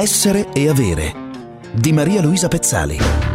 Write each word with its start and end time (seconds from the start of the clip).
Essere 0.00 0.50
e 0.54 0.66
avere 0.66 1.12
di 1.74 1.92
Maria 1.92 2.22
Luisa 2.22 2.48
Pezzali. 2.48 3.29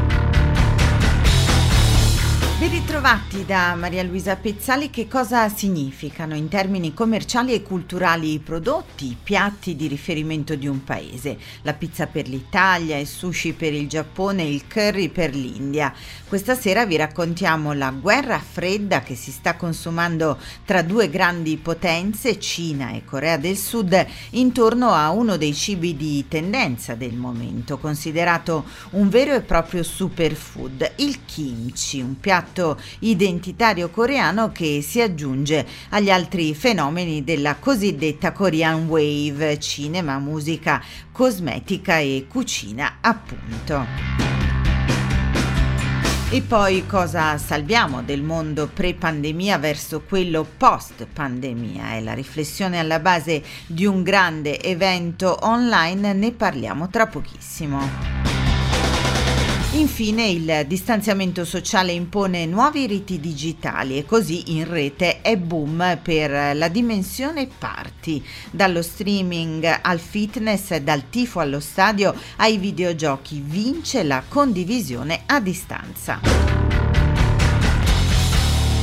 Ben 2.57 2.69
ritrovati 2.69 3.43
da 3.43 3.75
Maria 3.75 4.01
Luisa 4.01 4.37
Pezzali, 4.37 4.89
che 4.89 5.09
cosa 5.09 5.49
significano 5.49 6.35
in 6.35 6.47
termini 6.47 6.93
commerciali 6.93 7.53
e 7.53 7.61
culturali 7.61 8.31
i 8.31 8.39
prodotti, 8.39 9.07
i 9.07 9.17
piatti 9.21 9.75
di 9.75 9.87
riferimento 9.87 10.55
di 10.55 10.65
un 10.65 10.81
paese? 10.81 11.37
La 11.63 11.73
pizza 11.73 12.07
per 12.07 12.29
l'Italia, 12.29 12.97
il 12.97 13.07
sushi 13.07 13.51
per 13.51 13.73
il 13.73 13.89
Giappone, 13.89 14.43
il 14.43 14.67
curry 14.71 15.09
per 15.09 15.35
l'India. 15.35 15.93
Questa 16.25 16.55
sera 16.55 16.85
vi 16.85 16.95
raccontiamo 16.95 17.73
la 17.73 17.91
guerra 17.91 18.39
fredda 18.39 19.01
che 19.01 19.15
si 19.15 19.33
sta 19.33 19.57
consumando 19.57 20.39
tra 20.63 20.81
due 20.81 21.09
grandi 21.09 21.57
potenze, 21.57 22.39
Cina 22.39 22.93
e 22.93 23.03
Corea 23.03 23.35
del 23.35 23.57
Sud, 23.57 24.07
intorno 24.29 24.91
a 24.91 25.09
uno 25.09 25.35
dei 25.35 25.53
cibi 25.53 25.97
di 25.97 26.25
tendenza 26.29 26.95
del 26.95 27.15
momento, 27.15 27.77
considerato 27.77 28.63
un 28.91 29.09
vero 29.09 29.35
e 29.35 29.41
proprio 29.41 29.83
superfood, 29.83 30.93
il 30.95 31.25
kimchi, 31.25 31.99
un 31.99 32.17
piatto 32.17 32.43
piatto 32.45 32.79
identitario 32.99 33.89
coreano 33.89 34.51
che 34.51 34.81
si 34.81 35.01
aggiunge 35.01 35.65
agli 35.89 36.11
altri 36.11 36.53
fenomeni 36.53 37.23
della 37.23 37.55
cosiddetta 37.55 38.31
Korean 38.31 38.87
Wave, 38.87 39.59
cinema, 39.59 40.19
musica, 40.19 40.81
cosmetica 41.11 41.97
e 41.97 42.27
cucina, 42.29 42.97
appunto. 43.01 44.33
E 46.31 46.41
poi 46.41 46.85
cosa 46.85 47.37
salviamo 47.37 48.01
del 48.01 48.21
mondo 48.21 48.67
pre-pandemia 48.67 49.57
verso 49.57 50.01
quello 50.01 50.45
post-pandemia? 50.57 51.91
È 51.93 52.01
la 52.01 52.13
riflessione 52.13 52.79
alla 52.79 52.99
base 52.99 53.41
di 53.67 53.85
un 53.85 54.03
grande 54.03 54.61
evento 54.61 55.37
online, 55.41 56.13
ne 56.13 56.31
parliamo 56.31 56.89
tra 56.89 57.07
pochissimo. 57.07 58.24
Infine 59.75 60.27
il 60.27 60.63
distanziamento 60.67 61.43
sociale 61.43 61.91
impone 61.91 62.45
nuovi 62.45 62.87
riti 62.87 63.19
digitali 63.19 63.97
e 63.97 64.05
così 64.05 64.55
in 64.55 64.69
rete 64.69 65.19
è 65.21 65.35
boom 65.35 65.99
per 66.01 66.55
la 66.55 66.69
dimensione 66.69 67.45
party, 67.47 68.23
dallo 68.51 68.81
streaming 68.81 69.79
al 69.81 69.99
fitness, 69.99 70.77
dal 70.77 71.09
tifo 71.09 71.41
allo 71.41 71.59
stadio 71.59 72.15
ai 72.37 72.57
videogiochi, 72.57 73.43
vince 73.45 74.03
la 74.03 74.23
condivisione 74.25 75.23
a 75.25 75.41
distanza. 75.41 76.21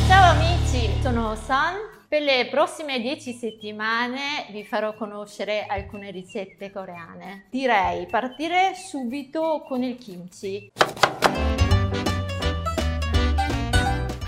Ciao 0.06 0.32
amici, 0.32 0.90
sono 1.00 1.34
San 1.42 2.01
per 2.12 2.20
le 2.20 2.46
prossime 2.50 3.00
10 3.00 3.32
settimane 3.32 4.44
vi 4.50 4.64
farò 4.64 4.92
conoscere 4.92 5.64
alcune 5.66 6.10
ricette 6.10 6.70
coreane. 6.70 7.46
Direi 7.48 8.06
partire 8.06 8.74
subito 8.74 9.64
con 9.66 9.82
il 9.82 9.96
kimchi. 9.96 10.72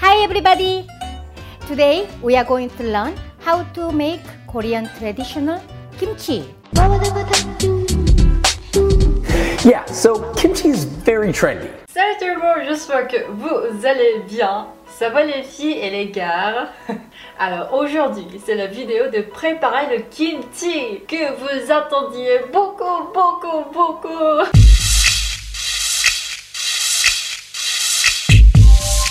Hi 0.01 0.23
everybody! 0.23 0.87
Today 1.67 2.07
we 2.23 2.39
are 2.39 2.47
going 2.47 2.75
to 2.75 2.85
learn 2.85 3.13
how 3.45 3.63
to 3.75 3.91
make 3.91 4.23
Korean 4.47 4.91
traditional 4.97 5.61
kimchi. 5.99 6.43
Yeah, 9.63 9.85
so 9.93 10.33
kimchi 10.37 10.71
is 10.71 10.87
very 10.87 11.33
trendy. 11.33 11.69
Salut 11.89 12.19
tout 12.19 12.29
le 12.29 12.39
monde, 12.41 12.65
j'espère 12.67 13.07
que 13.09 13.27
vous 13.29 13.85
allez 13.85 14.21
bien. 14.27 14.69
Ça 14.97 15.09
va 15.09 15.25
les 15.25 15.43
filles 15.43 15.81
et 15.81 15.91
les 15.91 16.07
gars? 16.07 16.69
Alors 17.41 17.75
aujourd'hui, 17.75 18.41
c'est 18.47 18.55
la 18.55 18.69
vidéo 18.69 19.09
de 19.09 19.23
préparer 19.23 19.97
le 19.97 20.03
kimchi 20.03 21.01
que 21.09 21.33
vous 21.35 21.73
attendiez 21.73 22.39
beaucoup, 22.53 23.11
beaucoup, 23.13 23.65
beaucoup 23.73 24.74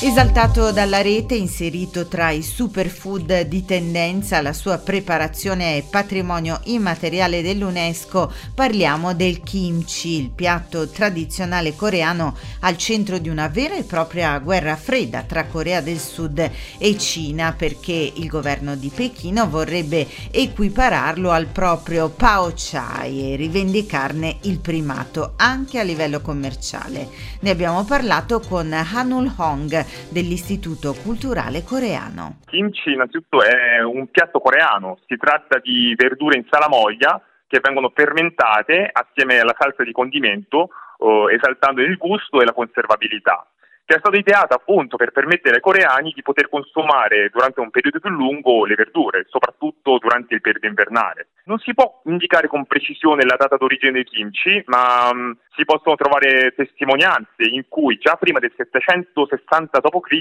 Esaltato 0.05 0.73
dalla 0.73 1.01
rete, 1.01 1.33
inserito 1.33 2.09
tra 2.09 2.29
i 2.29 2.41
superfood 2.41 3.43
di 3.43 3.63
tendenza, 3.63 4.41
la 4.41 4.51
sua 4.51 4.77
preparazione 4.77 5.77
è 5.77 5.83
patrimonio 5.89 6.59
immateriale 6.65 7.41
dell'UNESCO, 7.41 8.29
parliamo 8.53 9.13
del 9.13 9.41
kimchi, 9.43 10.19
il 10.19 10.31
piatto 10.31 10.89
tradizionale 10.89 11.73
coreano 11.77 12.35
al 12.59 12.75
centro 12.75 13.17
di 13.17 13.29
una 13.29 13.47
vera 13.47 13.77
e 13.77 13.83
propria 13.83 14.37
guerra 14.39 14.75
fredda 14.75 15.21
tra 15.21 15.45
Corea 15.45 15.79
del 15.79 15.99
Sud 15.99 16.51
e 16.77 16.97
Cina 16.97 17.53
perché 17.53 18.11
il 18.13 18.27
governo 18.27 18.75
di 18.75 18.91
Pechino 18.93 19.47
vorrebbe 19.47 20.05
equipararlo 20.31 21.31
al 21.31 21.45
proprio 21.45 22.09
Pao 22.09 22.51
Chai 22.53 23.31
e 23.31 23.35
rivendicarne 23.37 24.39
il 24.41 24.59
primato 24.59 25.35
anche 25.37 25.79
a 25.79 25.83
livello 25.83 26.19
commerciale. 26.19 27.07
Ne 27.39 27.49
abbiamo 27.49 27.85
parlato 27.85 28.41
con 28.41 28.73
Hanul 28.73 29.31
Hong, 29.37 29.91
dell'Istituto 30.09 30.93
Culturale 30.93 31.63
Coreano. 31.63 32.39
Kimchi 32.45 32.91
innanzitutto 32.91 33.43
è 33.43 33.81
un 33.83 34.07
piatto 34.09 34.39
coreano, 34.39 34.97
si 35.07 35.17
tratta 35.17 35.59
di 35.59 35.93
verdure 35.95 36.37
in 36.37 36.45
salamoia 36.49 37.21
che 37.47 37.59
vengono 37.61 37.91
fermentate 37.93 38.89
assieme 38.91 39.39
alla 39.39 39.55
salsa 39.57 39.83
di 39.83 39.91
condimento, 39.91 40.69
eh, 40.97 41.35
esaltando 41.35 41.81
il 41.81 41.97
gusto 41.97 42.41
e 42.41 42.45
la 42.45 42.53
conservabilità 42.53 43.45
che 43.85 43.95
è 43.95 43.99
stata 43.99 44.17
ideata 44.17 44.55
appunto 44.55 44.95
per 44.95 45.11
permettere 45.11 45.55
ai 45.55 45.61
coreani 45.61 46.13
di 46.16 46.21
poter 46.21 46.47
consumare 46.49 47.29
durante 47.29 47.59
un 47.59 47.69
periodo 47.69 47.99
più 47.99 48.09
lungo 48.09 48.66
le 48.66 48.75
verdure, 48.75 49.25
soprattutto 49.27 49.97
durante 49.97 50.33
il 50.33 50.41
periodo 50.41 50.67
invernale. 50.67 51.27
Non 51.45 51.59
si 51.59 51.73
può 51.73 52.01
indicare 52.05 52.47
con 52.47 52.66
precisione 52.66 53.25
la 53.25 53.35
data 53.38 53.57
d'origine 53.57 53.91
del 53.91 54.05
kimchi, 54.05 54.63
ma 54.67 55.09
um, 55.11 55.38
si 55.55 55.66
possono 55.66 55.95
trovare 55.95 56.53
testimonianze 56.55 57.44
in 57.44 57.67
cui 57.67 57.97
già 57.97 58.16
prima 58.16 58.39
del 58.39 58.53
760 58.55 59.79
d.C. 59.79 60.11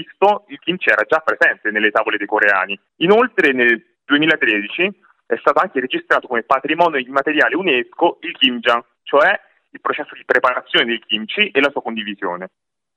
il 0.47 0.59
kimchi 0.59 0.89
era 0.89 1.03
già 1.07 1.19
presente 1.19 1.71
nelle 1.71 1.91
tavole 1.91 2.17
dei 2.17 2.27
coreani. 2.27 2.77
Inoltre 2.97 3.53
nel 3.53 3.81
2013 4.05 4.91
è 5.25 5.37
stato 5.37 5.59
anche 5.59 5.79
registrato 5.79 6.27
come 6.27 6.43
patrimonio 6.43 6.99
immateriale 6.99 7.55
UNESCO 7.55 8.17
il 8.21 8.33
kimjang, 8.33 8.83
cioè 9.03 9.39
il 9.71 9.81
processo 9.81 10.13
di 10.15 10.25
preparazione 10.25 10.85
del 10.85 11.03
kimchi 11.05 11.49
e 11.49 11.59
la 11.61 11.71
sua 11.71 11.81
condivisione. 11.81 12.49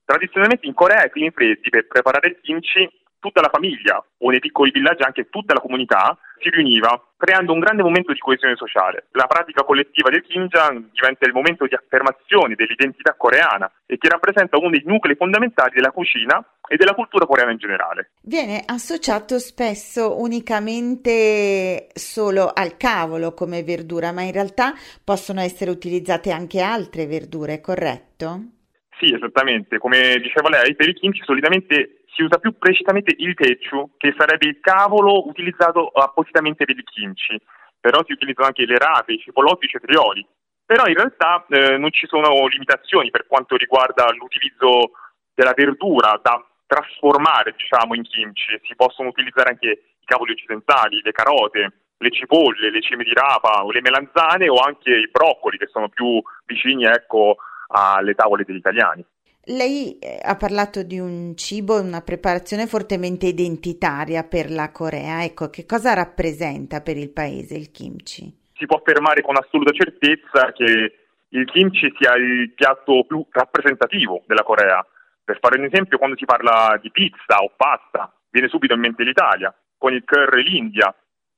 Tradizionalmente 0.07 0.65
in 0.65 0.73
Corea 0.73 1.03
i 1.03 1.09
primi 1.09 1.31
freddi 1.31 1.67
per 1.67 1.85
preparare 1.85 2.29
il 2.29 2.39
kimchi 2.41 2.89
tutta 3.19 3.41
la 3.41 3.49
famiglia 3.51 4.01
o 4.19 4.29
nei 4.29 4.39
piccoli 4.39 4.71
villaggi 4.71 5.03
anche 5.03 5.27
tutta 5.27 5.53
la 5.53 5.59
comunità 5.59 6.17
si 6.39 6.47
riuniva, 6.49 6.95
creando 7.17 7.51
un 7.51 7.59
grande 7.59 7.83
momento 7.83 8.13
di 8.13 8.19
coesione 8.19 8.55
sociale. 8.55 9.07
La 9.11 9.27
pratica 9.27 9.65
collettiva 9.65 10.09
del 10.09 10.21
Kimjang 10.21 10.91
diventa 10.93 11.25
il 11.25 11.33
momento 11.33 11.65
di 11.65 11.75
affermazione 11.75 12.55
dell'identità 12.55 13.15
coreana 13.17 13.69
e 13.85 13.97
che 13.97 14.07
rappresenta 14.07 14.57
uno 14.57 14.69
dei 14.69 14.83
nuclei 14.85 15.17
fondamentali 15.17 15.73
della 15.75 15.91
cucina 15.91 16.41
e 16.69 16.77
della 16.77 16.93
cultura 16.93 17.25
coreana 17.25 17.51
in 17.51 17.57
generale. 17.57 18.11
Viene 18.21 18.63
associato 18.65 19.39
spesso 19.39 20.21
unicamente 20.21 21.89
solo 21.93 22.53
al 22.53 22.77
cavolo 22.77 23.33
come 23.33 23.61
verdura, 23.61 24.13
ma 24.13 24.21
in 24.21 24.31
realtà 24.31 24.73
possono 25.03 25.41
essere 25.41 25.69
utilizzate 25.69 26.31
anche 26.31 26.61
altre 26.61 27.07
verdure, 27.07 27.59
corretto? 27.59 28.55
Sì, 28.99 29.13
esattamente. 29.13 29.77
Come 29.77 30.17
diceva 30.17 30.49
lei, 30.49 30.75
per 30.75 30.87
il 30.87 30.95
kimchi 30.95 31.21
solitamente 31.23 32.01
si 32.15 32.23
usa 32.23 32.39
più 32.39 32.57
precisamente 32.57 33.13
il 33.17 33.35
techu, 33.35 33.91
che 33.97 34.15
sarebbe 34.17 34.47
il 34.47 34.59
cavolo 34.59 35.27
utilizzato 35.27 35.89
appositamente 35.89 36.65
per 36.65 36.75
il 36.75 36.83
kimchi, 36.83 37.39
però 37.79 38.03
si 38.05 38.13
utilizzano 38.13 38.47
anche 38.47 38.65
le 38.65 38.77
rape, 38.77 39.13
i 39.13 39.19
cipollotti, 39.19 39.65
i 39.65 39.69
cetrioli. 39.69 40.25
Però 40.65 40.85
in 40.87 40.95
realtà 40.95 41.45
eh, 41.49 41.77
non 41.77 41.91
ci 41.91 42.07
sono 42.07 42.47
limitazioni 42.47 43.11
per 43.11 43.27
quanto 43.27 43.55
riguarda 43.55 44.11
l'utilizzo 44.13 44.91
della 45.33 45.53
verdura 45.55 46.19
da 46.21 46.43
trasformare 46.65 47.53
diciamo, 47.55 47.93
in 47.93 48.03
kimchi. 48.03 48.59
Si 48.63 48.75
possono 48.75 49.09
utilizzare 49.09 49.51
anche 49.51 49.69
i 49.69 50.05
cavoli 50.05 50.31
occidentali, 50.31 51.01
le 51.03 51.11
carote, 51.11 51.71
le 51.97 52.11
cipolle, 52.11 52.71
le 52.71 52.81
cime 52.81 53.03
di 53.03 53.13
rapa 53.13 53.63
o 53.63 53.71
le 53.71 53.81
melanzane 53.81 54.49
o 54.49 54.57
anche 54.57 54.89
i 54.89 55.09
broccoli 55.09 55.57
che 55.57 55.67
sono 55.67 55.87
più 55.89 56.21
vicini 56.45 56.83
ecco, 56.85 57.37
alle 57.67 58.13
tavole 58.13 58.43
degli 58.45 58.57
italiani. 58.57 59.05
Lei 59.49 59.97
eh, 59.99 60.19
ha 60.21 60.35
parlato 60.35 60.83
di 60.83 60.99
un 60.99 61.33
cibo, 61.37 61.79
una 61.79 62.01
preparazione 62.01 62.67
fortemente 62.67 63.27
identitaria 63.27 64.23
per 64.23 64.51
la 64.51 64.71
Corea. 64.71 65.23
Ecco, 65.23 65.49
che 65.49 65.65
cosa 65.65 65.93
rappresenta 65.93 66.81
per 66.81 66.97
il 66.97 67.09
paese 67.11 67.55
il 67.55 67.71
kimchi? 67.71 68.45
Si 68.53 68.65
può 68.65 68.77
affermare 68.77 69.21
con 69.21 69.37
assoluta 69.37 69.71
certezza 69.71 70.51
che 70.51 70.91
il 71.29 71.45
kimchi 71.45 71.93
sia 71.97 72.15
il 72.15 72.51
piatto 72.55 73.05
più 73.07 73.25
rappresentativo 73.31 74.23
della 74.27 74.43
Corea. 74.43 74.85
Per 75.23 75.39
fare 75.39 75.59
un 75.59 75.65
esempio, 75.65 75.97
quando 75.97 76.17
si 76.17 76.25
parla 76.25 76.77
di 76.81 76.91
pizza 76.91 77.37
o 77.39 77.51
pasta, 77.55 78.13
viene 78.29 78.49
subito 78.49 78.73
in 78.73 78.81
mente 78.81 79.03
l'Italia, 79.03 79.53
con 79.77 79.93
il 79.93 80.03
curry 80.03 80.43
l'India, 80.43 80.93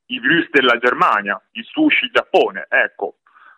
i 0.08 0.20
würstel 0.20 0.66
la 0.66 0.78
Germania, 0.78 1.40
il 1.52 1.64
sushi 1.64 2.06
il 2.06 2.12
Giappone. 2.12 2.66
Ecco, 2.70 3.18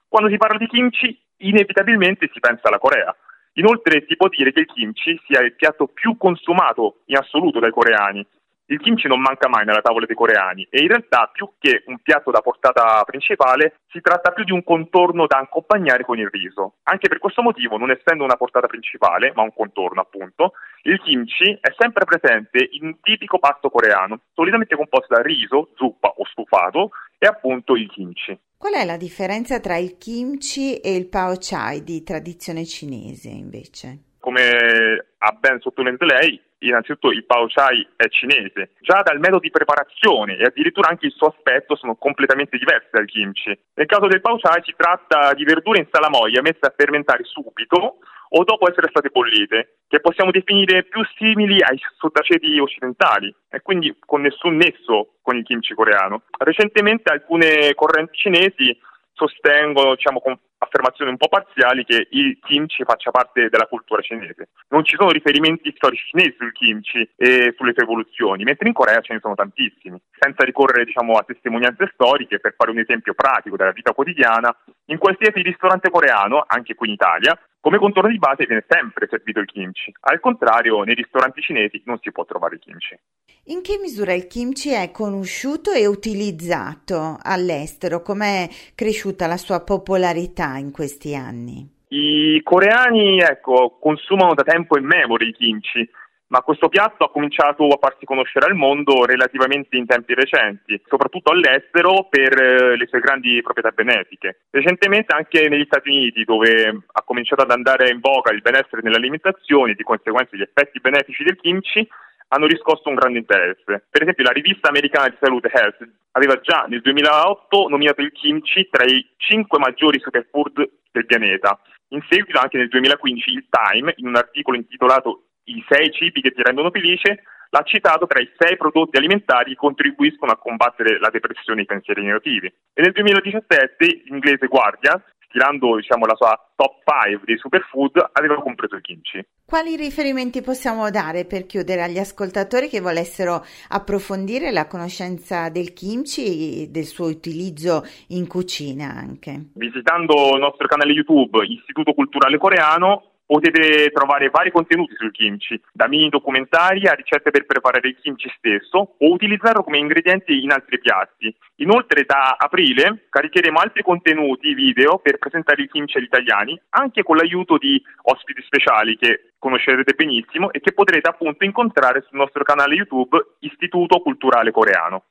quando 0.10 0.30
si 0.30 0.36
parla 0.36 0.58
di 0.58 0.68
kimchi 0.68 1.18
inevitabilmente 1.48 2.30
si 2.32 2.40
pensa 2.40 2.68
alla 2.68 2.80
Corea. 2.80 3.16
Inoltre 3.54 4.06
si 4.08 4.16
può 4.16 4.30
dire 4.30 4.54
che 4.54 4.62
il 4.62 4.66
kimchi 4.66 5.20
sia 5.26 5.42
il 5.42 5.54
piatto 5.54 5.88
più 5.88 6.16
consumato 6.18 7.02
in 7.06 7.18
assoluto 7.18 7.60
dai 7.60 7.72
coreani 7.72 8.26
Il 8.72 8.80
kimchi 8.80 9.10
non 9.10 9.20
manca 9.20 9.50
mai 9.50 9.66
nella 9.66 9.82
tavola 9.82 10.06
dei 10.06 10.16
coreani 10.16 10.66
e 10.70 10.82
in 10.82 10.88
realtà 10.88 11.30
più 11.34 11.52
che 11.60 11.84
un 11.88 12.00
piatto 12.00 12.32
da 12.32 12.40
portata 12.40 13.04
principale 13.04 13.82
si 13.90 14.00
tratta 14.00 14.32
più 14.32 14.46
di 14.46 14.54
un 14.54 14.64
contorno 14.64 15.28
da 15.28 15.40
accompagnare 15.40 16.06
con 16.06 16.18
il 16.18 16.30
riso. 16.32 16.76
Anche 16.84 17.10
per 17.10 17.20
questo 17.20 17.42
motivo, 17.42 17.76
non 17.78 17.92
essendo 17.92 18.24
una 18.24 18.38
portata 18.38 18.68
principale, 18.68 19.34
ma 19.36 19.42
un 19.42 19.54
contorno 19.54 20.00
appunto, 20.00 20.54
il 20.84 21.00
kimchi 21.02 21.58
è 21.62 21.74
sempre 21.78 22.06
presente 22.06 22.70
in 22.72 22.86
un 22.86 23.00
tipico 23.02 23.40
pasto 23.40 23.70
coreano, 23.70 24.22
solitamente 24.34 24.76
composto 24.76 25.14
da 25.14 25.22
riso, 25.22 25.70
zuppa 25.76 26.14
o 26.18 26.26
stufato 26.26 26.92
e 27.18 27.28
appunto 27.28 27.76
il 27.76 27.90
kimchi. 27.90 28.38
Qual 28.58 28.74
è 28.74 28.86
la 28.86 28.98
differenza 28.98 29.60
tra 29.60 29.78
il 29.78 29.98
kimchi 29.98 30.78
e 30.78 30.96
il 30.96 31.08
pao 31.08 31.36
chai 31.40 31.84
di 31.84 32.04
tradizione 32.04 32.66
cinese 32.66 33.30
invece? 33.30 34.00
Come 34.20 35.08
ha 35.18 35.32
ben 35.32 35.60
sottolineato 35.60 36.06
lei, 36.06 36.40
innanzitutto 36.60 37.12
il 37.12 37.26
pao 37.26 37.48
chai 37.48 37.88
è 37.96 38.08
cinese. 38.08 38.74
Già 38.82 39.02
dal 39.02 39.18
metodo 39.18 39.40
di 39.40 39.50
preparazione 39.50 40.38
e 40.38 40.46
addirittura 40.46 40.90
anche 40.90 41.08
il 41.08 41.12
suo 41.12 41.28
aspetto 41.28 41.76
sono 41.76 41.96
completamente 41.96 42.58
diversi 42.58 42.90
dal 42.92 43.06
kimchi. 43.06 43.58
Nel 43.74 43.88
caso 43.88 44.08
del 44.08 44.22
pao 44.22 44.38
chai 44.38 44.62
si 44.64 44.74
tratta 44.76 45.34
di 45.34 45.44
verdure 45.44 45.80
in 45.80 45.88
salamoia 45.92 46.42
messe 46.42 46.60
a 46.62 46.74
fermentare 46.76 47.24
subito 47.24 47.98
o 48.34 48.44
dopo 48.44 48.70
essere 48.70 48.88
state 48.90 49.10
bollite, 49.10 49.80
che 49.88 50.00
possiamo 50.00 50.32
definire 50.32 50.84
più 50.84 51.04
simili 51.18 51.62
ai 51.62 51.78
sottaceti 51.98 52.58
occidentali 52.60 53.34
e 53.50 53.62
quindi 53.62 53.96
con 54.00 54.22
nessun 54.22 54.56
nesso 54.56 55.16
con 55.22 55.36
il 55.36 55.44
kimchi 55.44 55.74
coreano. 55.74 56.24
Recentemente 56.38 57.12
alcune 57.12 57.74
correnti 57.76 58.18
cinesi 58.18 58.78
sostengono, 59.14 59.96
diciamo, 59.96 60.20
con 60.20 60.38
affermazioni 60.58 61.12
un 61.12 61.18
po' 61.18 61.28
parziali, 61.28 61.84
che 61.84 62.08
il 62.12 62.40
kimchi 62.42 62.84
faccia 62.84 63.12
parte 63.12 63.50
della 63.50 63.66
cultura 63.66 64.02
cinese. 64.02 64.50
Non 64.70 64.84
ci 64.86 64.96
sono 64.96 65.12
riferimenti 65.12 65.74
storici 65.76 66.08
cinesi 66.08 66.36
sul 66.38 66.54
kimchi 66.54 67.08
e 67.16 67.54
sulle 67.58 67.74
sue 67.74 67.84
evoluzioni, 67.84 68.44
mentre 68.44 68.68
in 68.68 68.74
Corea 68.74 69.02
ce 69.02 69.14
ne 69.14 69.20
sono 69.20 69.36
tantissimi. 69.36 70.00
Senza 70.18 70.44
ricorrere, 70.44 70.86
diciamo, 70.86 71.14
a 71.14 71.24
testimonianze 71.24 71.92
storiche, 71.94 72.40
per 72.40 72.54
fare 72.56 72.72
un 72.72 72.80
esempio 72.80 73.14
pratico 73.14 73.58
della 73.58 73.72
vita 73.72 73.94
quotidiana, 73.94 74.56
in 74.86 74.98
qualsiasi 74.98 75.42
ristorante 75.42 75.90
coreano, 75.90 76.44
anche 76.48 76.76
qui 76.76 76.88
in 76.88 76.94
Italia, 76.94 77.38
come 77.62 77.78
contorno 77.78 78.10
di 78.10 78.18
base 78.18 78.46
viene 78.46 78.66
sempre 78.68 79.08
servito 79.10 79.40
il 79.40 79.46
kimchi. 79.46 79.94
Al 80.02 80.20
contrario, 80.20 80.82
nei 80.82 80.96
ristoranti 80.96 81.42
cinesi 81.42 81.82
non 81.86 82.00
si 82.02 82.12
può 82.12 82.26
trovare 82.26 82.56
il 82.56 82.62
kimchi. 82.62 82.98
In 83.46 83.62
che 83.62 83.78
misura 83.80 84.14
il 84.14 84.28
kimchi 84.28 84.72
è 84.72 84.92
conosciuto 84.92 85.72
e 85.72 85.86
utilizzato 85.86 87.18
all'estero? 87.22 88.02
Com'è 88.02 88.50
cresciuta 88.76 89.28
la 89.28 89.38
sua 89.38 89.64
popolarità 89.64 90.58
in 90.58 90.72
questi 90.72 91.16
anni? 91.16 91.80
I 91.90 92.42
coreani 92.44 93.20
ecco, 93.20 93.78
consumano 93.80 94.34
da 94.34 94.44
tempo 94.44 94.78
immemore 94.78 95.26
il 95.26 95.36
kimchi, 95.36 95.88
ma 96.32 96.42
questo 96.42 96.70
piatto 96.70 97.04
ha 97.04 97.12
cominciato 97.12 97.68
a 97.68 97.78
farsi 97.78 98.06
conoscere 98.06 98.46
al 98.46 98.56
mondo 98.56 99.04
relativamente 99.04 99.76
in 99.76 99.86
tempi 99.86 100.14
recenti, 100.14 100.82
soprattutto 100.88 101.32
all'estero 101.32 102.08
per 102.10 102.42
eh, 102.42 102.78
le 102.78 102.88
sue 102.88 103.02
grandi 103.02 103.42
proprietà 103.42 103.72
benefiche. 103.72 104.40
Recentemente 104.50 105.14
anche 105.14 105.50
negli 105.50 105.66
Stati 105.66 105.90
Uniti, 105.90 106.24
dove 106.24 106.84
ha 106.90 107.02
cominciato 107.04 107.42
ad 107.42 107.52
andare 107.52 107.90
in 107.90 108.00
voga 108.00 108.32
il 108.32 108.42
benessere 108.42 108.82
nell'alimentazione 108.82 109.72
e 109.72 109.76
di 109.76 109.84
conseguenza 109.84 110.38
gli 110.38 110.42
effetti 110.42 110.80
benefici 110.80 111.24
del 111.24 111.36
kimchi, 111.36 111.86
hanno 112.30 112.46
riscosso 112.46 112.88
un 112.88 112.96
grande 112.96 113.20
interesse. 113.20 113.84
Per 113.90 114.02
esempio 114.02 114.24
la 114.24 114.32
rivista 114.32 114.70
americana 114.70 115.10
di 115.10 115.18
salute 115.20 115.52
Health 115.52 115.86
aveva 116.12 116.40
già 116.40 116.66
nel 116.70 116.80
2008 116.80 117.68
nominato 117.68 118.00
il 118.00 118.14
kimchi 118.14 118.70
tra 118.72 118.86
i 118.86 119.06
cinque 119.18 119.60
maggiori 119.60 120.00
superfood 120.00 120.70
del 120.92 121.06
pianeta. 121.06 121.60
In 121.90 122.02
seguito 122.10 122.40
anche 122.40 122.58
nel 122.58 122.70
2015 122.70 123.30
il 123.32 123.48
Time, 123.50 123.94
in 123.98 124.08
un 124.08 124.16
articolo 124.16 124.56
intitolato 124.56 125.24
i 125.46 125.64
sei 125.68 125.92
cibi 125.92 126.22
che 126.22 126.32
ti 126.32 126.42
rendono 126.42 126.72
felice, 126.72 127.24
l'ha 127.50 127.64
citato 127.64 128.08
tra 128.08 128.22
i 128.22 128.30
sei 128.38 128.58
prodotti 128.58 128.98
alimentari 128.98 129.52
che 129.52 129.58
contribuiscono 129.58 130.32
a 130.32 130.38
combattere 130.38 131.00
la 131.00 131.10
depressione 131.10 131.62
e 131.62 131.64
i 131.64 131.68
pensieri 131.68 132.04
negativi. 132.04 132.48
E 132.48 132.82
nel 132.82 132.92
2017 132.92 134.04
l'inglese 134.06 134.48
Guardian, 134.48 135.02
stilando 135.28 135.76
diciamo, 135.76 136.06
la 136.06 136.16
sua 136.16 136.38
top 136.56 136.84
5 136.84 137.22
dei 137.26 137.38
superfood, 137.38 138.10
aveva 138.14 138.42
compreso 138.42 138.76
il 138.76 138.82
kimchi. 138.82 139.26
Quali 139.46 139.76
riferimenti 139.76 140.42
possiamo 140.42 140.90
dare 140.90 141.26
per 141.26 141.46
chiudere 141.46 141.84
agli 141.84 141.98
ascoltatori 141.98 142.70
che 142.70 142.80
volessero 142.80 143.44
approfondire 143.70 144.52
la 144.52 144.68
conoscenza 144.68 145.50
del 145.50 145.74
kimchi 145.74 146.64
e 146.64 146.68
del 146.68 146.86
suo 146.86 147.08
utilizzo 147.08 147.84
in 148.10 148.28
cucina 148.28 148.94
anche? 148.94 149.52
Visitando 149.56 150.36
il 150.36 150.40
nostro 150.40 150.68
canale 150.68 150.94
YouTube 150.94 151.46
Istituto 151.46 151.94
Culturale 151.94 152.38
Coreano 152.38 153.11
potete 153.32 153.92
trovare 153.92 154.30
vari 154.30 154.52
contenuti 154.52 154.94
sul 154.98 155.12
kimchi, 155.12 155.58
da 155.72 155.88
mini 155.88 156.10
documentari 156.10 156.86
a 156.86 156.92
ricette 156.92 157.32
per 157.32 157.46
preparare 157.46 157.88
il 157.88 157.98
kimchi 158.02 158.30
stesso 158.36 158.96
o 158.98 159.10
utilizzarlo 159.10 159.64
come 159.64 159.78
ingrediente 159.78 160.34
in 160.34 160.52
altri 160.52 160.80
piatti. 160.80 161.34
Inoltre 161.62 162.04
da 162.04 162.36
aprile 162.38 163.06
caricheremo 163.08 163.58
altri 163.58 163.84
contenuti 163.84 164.54
video 164.54 164.98
per 164.98 165.18
presentare 165.18 165.62
il 165.62 165.70
kimchi 165.70 165.98
agli 165.98 166.12
italiani, 166.12 166.60
anche 166.72 167.04
con 167.04 167.16
l'aiuto 167.16 167.58
di 167.58 167.82
ospiti 168.02 168.42
speciali 168.42 168.98
che 168.98 169.32
conoscerete 169.40 169.94
benissimo 169.94 170.52
e 170.52 170.60
che 170.60 170.74
potrete 170.74 171.08
appunto 171.08 171.46
incontrare 171.46 172.04
sul 172.10 172.18
nostro 172.18 172.44
canale 172.44 172.76
YouTube 172.76 173.18
Istituto 173.40 174.02
Culturale 174.02 174.52
Coreano. 174.52 175.06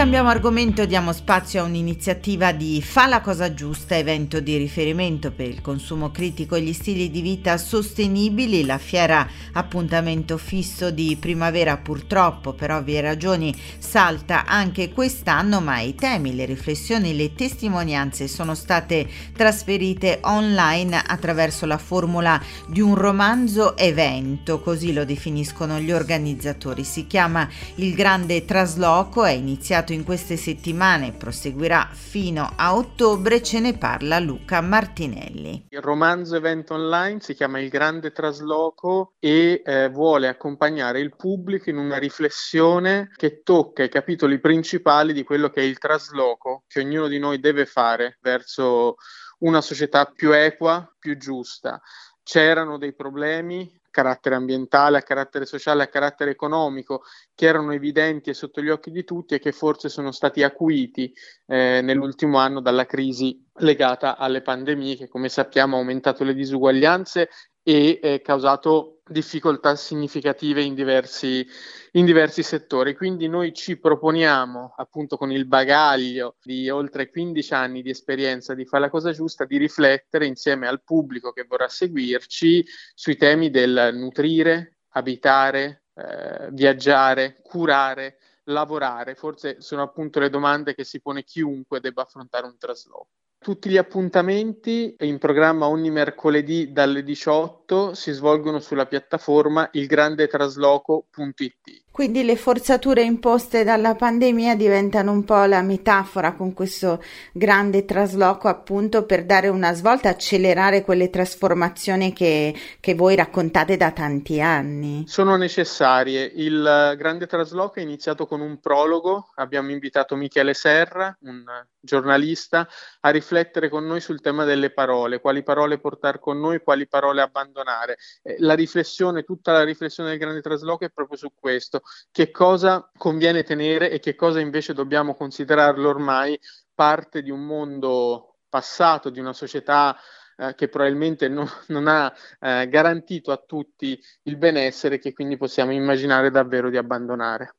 Cambiamo 0.00 0.30
argomento, 0.30 0.86
diamo 0.86 1.12
spazio 1.12 1.60
a 1.60 1.64
un'iniziativa 1.64 2.52
di 2.52 2.80
Fa 2.80 3.06
la 3.06 3.20
cosa 3.20 3.52
giusta, 3.52 3.98
evento 3.98 4.40
di 4.40 4.56
riferimento 4.56 5.30
per 5.30 5.46
il 5.46 5.60
consumo 5.60 6.10
critico 6.10 6.54
e 6.54 6.62
gli 6.62 6.72
stili 6.72 7.10
di 7.10 7.20
vita 7.20 7.58
sostenibili. 7.58 8.64
La 8.64 8.78
fiera 8.78 9.28
appuntamento 9.52 10.38
fisso 10.38 10.90
di 10.90 11.18
primavera 11.20 11.76
purtroppo 11.76 12.54
per 12.54 12.70
ovvie 12.70 13.02
ragioni 13.02 13.54
salta 13.76 14.46
anche 14.46 14.88
quest'anno, 14.88 15.60
ma 15.60 15.80
i 15.80 15.94
temi, 15.94 16.34
le 16.34 16.46
riflessioni, 16.46 17.14
le 17.14 17.34
testimonianze 17.34 18.26
sono 18.26 18.54
state 18.54 19.06
trasferite 19.36 20.20
online 20.22 21.02
attraverso 21.06 21.66
la 21.66 21.76
formula 21.76 22.40
di 22.66 22.80
un 22.80 22.94
romanzo 22.94 23.76
evento, 23.76 24.62
così 24.62 24.94
lo 24.94 25.04
definiscono 25.04 25.78
gli 25.78 25.92
organizzatori. 25.92 26.84
Si 26.84 27.06
chiama 27.06 27.46
Il 27.74 27.92
Grande 27.94 28.46
Trasloco, 28.46 29.26
è 29.26 29.32
iniziato 29.32 29.88
in 29.92 30.04
queste 30.04 30.36
settimane 30.36 31.08
e 31.08 31.12
proseguirà 31.12 31.88
fino 31.92 32.52
a 32.56 32.74
ottobre, 32.74 33.42
ce 33.42 33.60
ne 33.60 33.76
parla 33.76 34.18
Luca 34.18 34.60
Martinelli. 34.60 35.66
Il 35.68 35.80
romanzo 35.80 36.36
evento 36.36 36.74
online 36.74 37.20
si 37.20 37.34
chiama 37.34 37.60
Il 37.60 37.68
Grande 37.68 38.12
Trasloco 38.12 39.14
e 39.18 39.62
eh, 39.64 39.88
vuole 39.88 40.28
accompagnare 40.28 41.00
il 41.00 41.14
pubblico 41.16 41.70
in 41.70 41.76
una 41.76 41.98
riflessione 41.98 43.10
che 43.16 43.42
tocca 43.42 43.82
i 43.82 43.88
capitoli 43.88 44.38
principali 44.38 45.12
di 45.12 45.24
quello 45.24 45.50
che 45.50 45.60
è 45.60 45.64
il 45.64 45.78
trasloco 45.78 46.64
che 46.66 46.80
ognuno 46.80 47.08
di 47.08 47.18
noi 47.18 47.40
deve 47.40 47.66
fare 47.66 48.18
verso 48.20 48.96
una 49.40 49.60
società 49.60 50.04
più 50.04 50.32
equa, 50.32 50.88
più 50.98 51.16
giusta. 51.16 51.80
C'erano 52.22 52.78
dei 52.78 52.94
problemi, 52.94 53.79
carattere 53.90 54.34
ambientale, 54.34 54.98
a 54.98 55.02
carattere 55.02 55.44
sociale, 55.44 55.82
a 55.82 55.88
carattere 55.88 56.30
economico, 56.30 57.02
che 57.34 57.46
erano 57.46 57.72
evidenti 57.72 58.30
e 58.30 58.34
sotto 58.34 58.62
gli 58.62 58.68
occhi 58.68 58.90
di 58.90 59.04
tutti 59.04 59.34
e 59.34 59.38
che 59.38 59.52
forse 59.52 59.88
sono 59.88 60.12
stati 60.12 60.42
acuiti 60.42 61.12
eh, 61.46 61.80
nell'ultimo 61.82 62.38
anno 62.38 62.60
dalla 62.60 62.86
crisi 62.86 63.44
legata 63.54 64.16
alle 64.16 64.42
pandemie 64.42 64.96
che 64.96 65.08
come 65.08 65.28
sappiamo 65.28 65.76
ha 65.76 65.78
aumentato 65.78 66.24
le 66.24 66.34
disuguaglianze 66.34 67.28
e 67.62 67.98
eh, 68.02 68.20
causato 68.22 68.99
difficoltà 69.10 69.74
significative 69.76 70.62
in 70.62 70.74
diversi, 70.74 71.46
in 71.92 72.04
diversi 72.04 72.42
settori. 72.42 72.94
Quindi 72.94 73.28
noi 73.28 73.52
ci 73.52 73.78
proponiamo, 73.78 74.74
appunto 74.76 75.16
con 75.16 75.32
il 75.32 75.46
bagaglio 75.46 76.36
di 76.42 76.70
oltre 76.70 77.10
15 77.10 77.54
anni 77.54 77.82
di 77.82 77.90
esperienza 77.90 78.54
di 78.54 78.64
fare 78.64 78.84
la 78.84 78.90
cosa 78.90 79.12
giusta, 79.12 79.44
di 79.44 79.58
riflettere 79.58 80.26
insieme 80.26 80.66
al 80.68 80.82
pubblico 80.82 81.32
che 81.32 81.44
vorrà 81.48 81.68
seguirci 81.68 82.64
sui 82.94 83.16
temi 83.16 83.50
del 83.50 83.90
nutrire, 83.94 84.78
abitare, 84.90 85.84
eh, 85.94 86.48
viaggiare, 86.52 87.40
curare, 87.42 88.18
lavorare. 88.44 89.14
Forse 89.14 89.60
sono 89.60 89.82
appunto 89.82 90.20
le 90.20 90.30
domande 90.30 90.74
che 90.74 90.84
si 90.84 91.00
pone 91.00 91.24
chiunque 91.24 91.80
debba 91.80 92.02
affrontare 92.02 92.46
un 92.46 92.56
trasloco. 92.58 93.08
Tutti 93.42 93.70
gli 93.70 93.78
appuntamenti 93.78 94.94
in 94.98 95.16
programma 95.16 95.66
ogni 95.66 95.90
mercoledì 95.90 96.72
dalle 96.72 97.02
18 97.02 97.94
si 97.94 98.12
svolgono 98.12 98.58
sulla 98.58 98.84
piattaforma 98.84 99.70
ilgrandetrasloco.it. 99.72 101.82
Quindi 101.90 102.22
le 102.22 102.36
forzature 102.36 103.02
imposte 103.02 103.64
dalla 103.64 103.94
pandemia 103.94 104.54
diventano 104.56 105.10
un 105.10 105.24
po' 105.24 105.42
la 105.44 105.62
metafora 105.62 106.34
con 106.34 106.52
questo 106.52 107.02
grande 107.32 107.84
trasloco 107.84 108.46
appunto 108.46 109.06
per 109.06 109.24
dare 109.24 109.48
una 109.48 109.72
svolta, 109.72 110.10
accelerare 110.10 110.82
quelle 110.82 111.10
trasformazioni 111.10 112.12
che, 112.12 112.54
che 112.78 112.94
voi 112.94 113.16
raccontate 113.16 113.76
da 113.76 113.90
tanti 113.90 114.40
anni. 114.40 115.04
Sono 115.08 115.36
necessarie. 115.36 116.30
Il 116.34 116.94
grande 116.96 117.26
trasloco 117.26 117.80
è 117.80 117.82
iniziato 117.82 118.26
con 118.26 118.40
un 118.40 118.60
prologo, 118.60 119.30
abbiamo 119.34 119.70
invitato 119.70 120.14
Michele 120.14 120.54
Serra, 120.54 121.16
un 121.22 121.42
giornalista, 121.80 122.68
a 123.00 123.10
riflettere 123.10 123.29
riflettere 123.30 123.68
con 123.68 123.86
noi 123.86 124.00
sul 124.00 124.20
tema 124.20 124.44
delle 124.44 124.70
parole, 124.70 125.20
quali 125.20 125.44
parole 125.44 125.78
portare 125.78 126.18
con 126.18 126.40
noi, 126.40 126.60
quali 126.60 126.88
parole 126.88 127.22
abbandonare. 127.22 127.96
Eh, 128.22 128.36
la 128.38 128.54
riflessione, 128.54 129.22
tutta 129.22 129.52
la 129.52 129.62
riflessione 129.62 130.10
del 130.10 130.18
grande 130.18 130.40
trasloco 130.40 130.84
è 130.84 130.90
proprio 130.90 131.16
su 131.16 131.32
questo, 131.32 131.82
che 132.10 132.32
cosa 132.32 132.90
conviene 132.96 133.44
tenere 133.44 133.90
e 133.90 134.00
che 134.00 134.16
cosa 134.16 134.40
invece 134.40 134.74
dobbiamo 134.74 135.14
considerarlo 135.14 135.88
ormai 135.88 136.38
parte 136.74 137.22
di 137.22 137.30
un 137.30 137.44
mondo 137.44 138.38
passato, 138.48 139.10
di 139.10 139.20
una 139.20 139.32
società 139.32 139.96
eh, 140.36 140.54
che 140.56 140.68
probabilmente 140.68 141.28
no, 141.28 141.48
non 141.68 141.86
ha 141.86 142.12
eh, 142.40 142.68
garantito 142.68 143.30
a 143.30 143.42
tutti 143.46 144.00
il 144.24 144.36
benessere 144.36 144.98
che 144.98 145.12
quindi 145.12 145.36
possiamo 145.36 145.72
immaginare 145.72 146.30
davvero 146.30 146.68
di 146.68 146.76
abbandonare. 146.76 147.54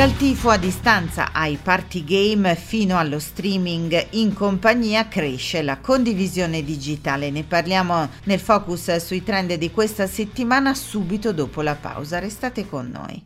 Dal 0.00 0.16
tifo 0.16 0.48
a 0.48 0.56
distanza 0.56 1.30
ai 1.30 1.58
party 1.62 2.04
game 2.04 2.56
fino 2.56 2.96
allo 2.96 3.18
streaming 3.18 4.06
in 4.12 4.32
compagnia 4.32 5.08
cresce 5.08 5.60
la 5.60 5.76
condivisione 5.76 6.64
digitale. 6.64 7.30
Ne 7.30 7.42
parliamo 7.44 8.08
nel 8.24 8.40
focus 8.40 8.96
sui 8.96 9.22
trend 9.22 9.52
di 9.52 9.70
questa 9.70 10.06
settimana 10.06 10.72
subito 10.74 11.34
dopo 11.34 11.60
la 11.60 11.74
pausa. 11.74 12.18
Restate 12.18 12.66
con 12.66 12.88
noi. 12.90 13.22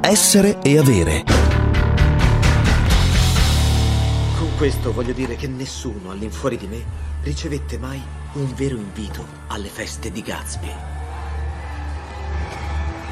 Essere 0.00 0.60
e 0.62 0.78
avere. 0.78 1.24
Con 4.38 4.48
questo 4.58 4.92
voglio 4.92 5.12
dire 5.12 5.34
che 5.34 5.48
nessuno 5.48 6.12
all'infuori 6.12 6.56
di 6.56 6.68
me 6.68 6.84
ricevette 7.24 7.78
mai 7.78 8.00
un 8.34 8.54
vero 8.54 8.76
invito 8.76 9.26
alle 9.48 9.68
feste 9.68 10.12
di 10.12 10.22
Gatsby. 10.22 10.72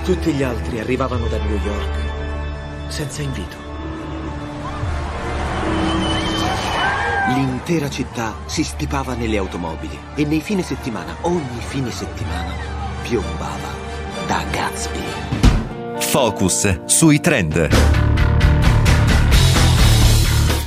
Tutti 0.05 0.33
gli 0.33 0.45
altri 0.45 0.79
arrivavano 0.79 1.27
da 1.27 1.39
New 1.39 1.59
York 1.61 2.18
senza 2.89 3.23
invito. 3.23 3.57
L'intera 7.29 7.89
città 7.91 8.35
si 8.47 8.65
stipava 8.65 9.15
nelle 9.15 9.37
automobili 9.37 9.99
e 10.15 10.25
nei 10.25 10.41
fine 10.41 10.63
settimana, 10.63 11.17
ogni 11.23 11.59
fine 11.59 11.91
settimana, 11.91 12.53
piombava 13.03 13.69
da 14.27 14.43
Gatsby. 14.51 15.03
Focus 15.99 16.85
sui 16.87 17.21
trend 17.21 18.18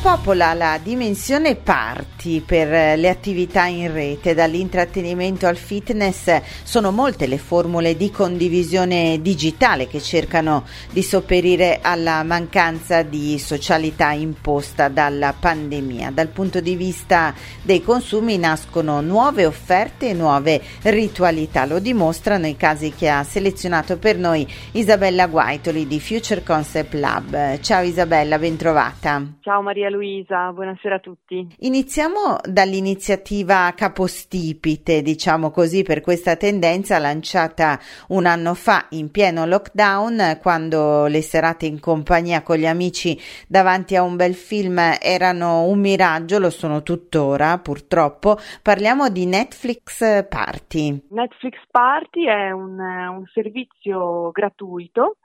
spopola 0.02 0.56
la 0.56 0.80
dimensione 0.82 1.54
party 1.54 2.42
per 2.42 2.98
le 2.98 3.08
attività 3.08 3.66
in 3.66 3.94
rete, 3.94 4.34
dall'intrattenimento 4.34 5.46
al 5.46 5.58
fitness. 5.58 6.42
Sono 6.64 6.90
molte 6.90 7.28
le 7.28 7.38
formule 7.38 7.96
di 7.96 8.10
condivisione 8.10 9.20
digitale 9.22 9.86
che 9.86 10.02
cercano 10.02 10.66
di 10.90 11.04
sopperire 11.04 11.82
alla 11.84 12.24
mancanza 12.24 13.04
di 13.04 13.38
socialità 13.38 14.10
imposta 14.10 14.88
dalla 14.88 15.36
pandemia. 15.40 16.10
Dal 16.10 16.30
punto 16.30 16.62
di 16.62 16.76
vista 16.76 17.32
dei 17.62 17.84
consumi 17.84 18.40
nascono 18.40 19.02
nuove 19.02 19.46
offerte 19.46 20.10
e 20.10 20.14
nuove 20.14 20.64
ritualità. 20.82 21.66
Lo 21.66 21.78
dimostrano 21.78 22.48
i 22.48 22.58
casi 22.58 22.92
che 22.92 23.08
ha 23.08 23.24
selezionato 23.24 24.00
per 24.00 24.18
noi 24.18 24.52
Isabella 24.72 25.28
Guaitoli 25.28 25.86
di 25.86 26.00
Future 26.00 26.42
Concept 26.42 26.96
Lab. 26.96 27.60
Ciao 27.60 27.84
Isabella, 27.84 28.40
bentrovata. 28.40 29.24
Ciao 29.42 29.62
Maria 29.62 29.90
Luisa, 29.92 30.52
buonasera 30.52 30.96
a 30.96 31.00
tutti. 31.00 31.48
Iniziamo 31.60 32.38
dall'iniziativa 32.44 33.72
Capostipite, 33.76 35.02
diciamo 35.02 35.52
così, 35.52 35.84
per 35.84 36.02
questa 36.02 36.36
tendenza 36.36 36.98
lanciata 36.98 37.80
un 38.08 38.26
anno 38.26 38.54
fa 38.56 38.88
in 38.92 39.12
pieno 39.12 39.46
lockdown, 39.46 40.40
quando 40.42 41.06
le 41.06 41.22
serate 41.22 41.66
in 41.66 41.80
compagnia 41.80 42.42
con 42.42 42.56
gli 42.56 42.66
amici 42.66 43.20
davanti 43.48 43.96
a 43.96 44.02
un 44.02 44.16
bel 44.16 44.34
film 44.34 44.80
erano 45.00 45.66
un 45.66 45.80
miraggio, 45.80 46.40
lo 46.40 46.50
sono 46.50 46.82
tuttora 46.82 47.60
purtroppo. 47.60 48.38
Parliamo 48.62 49.10
di 49.10 49.26
Netflix 49.26 50.26
Party. 50.28 51.08
Netflix 51.10 51.58
Party 51.70 52.26
è 52.26 52.52
un, 52.52 52.80
un 52.80 53.24
servizio 53.34 54.32
gratuito 54.32 55.18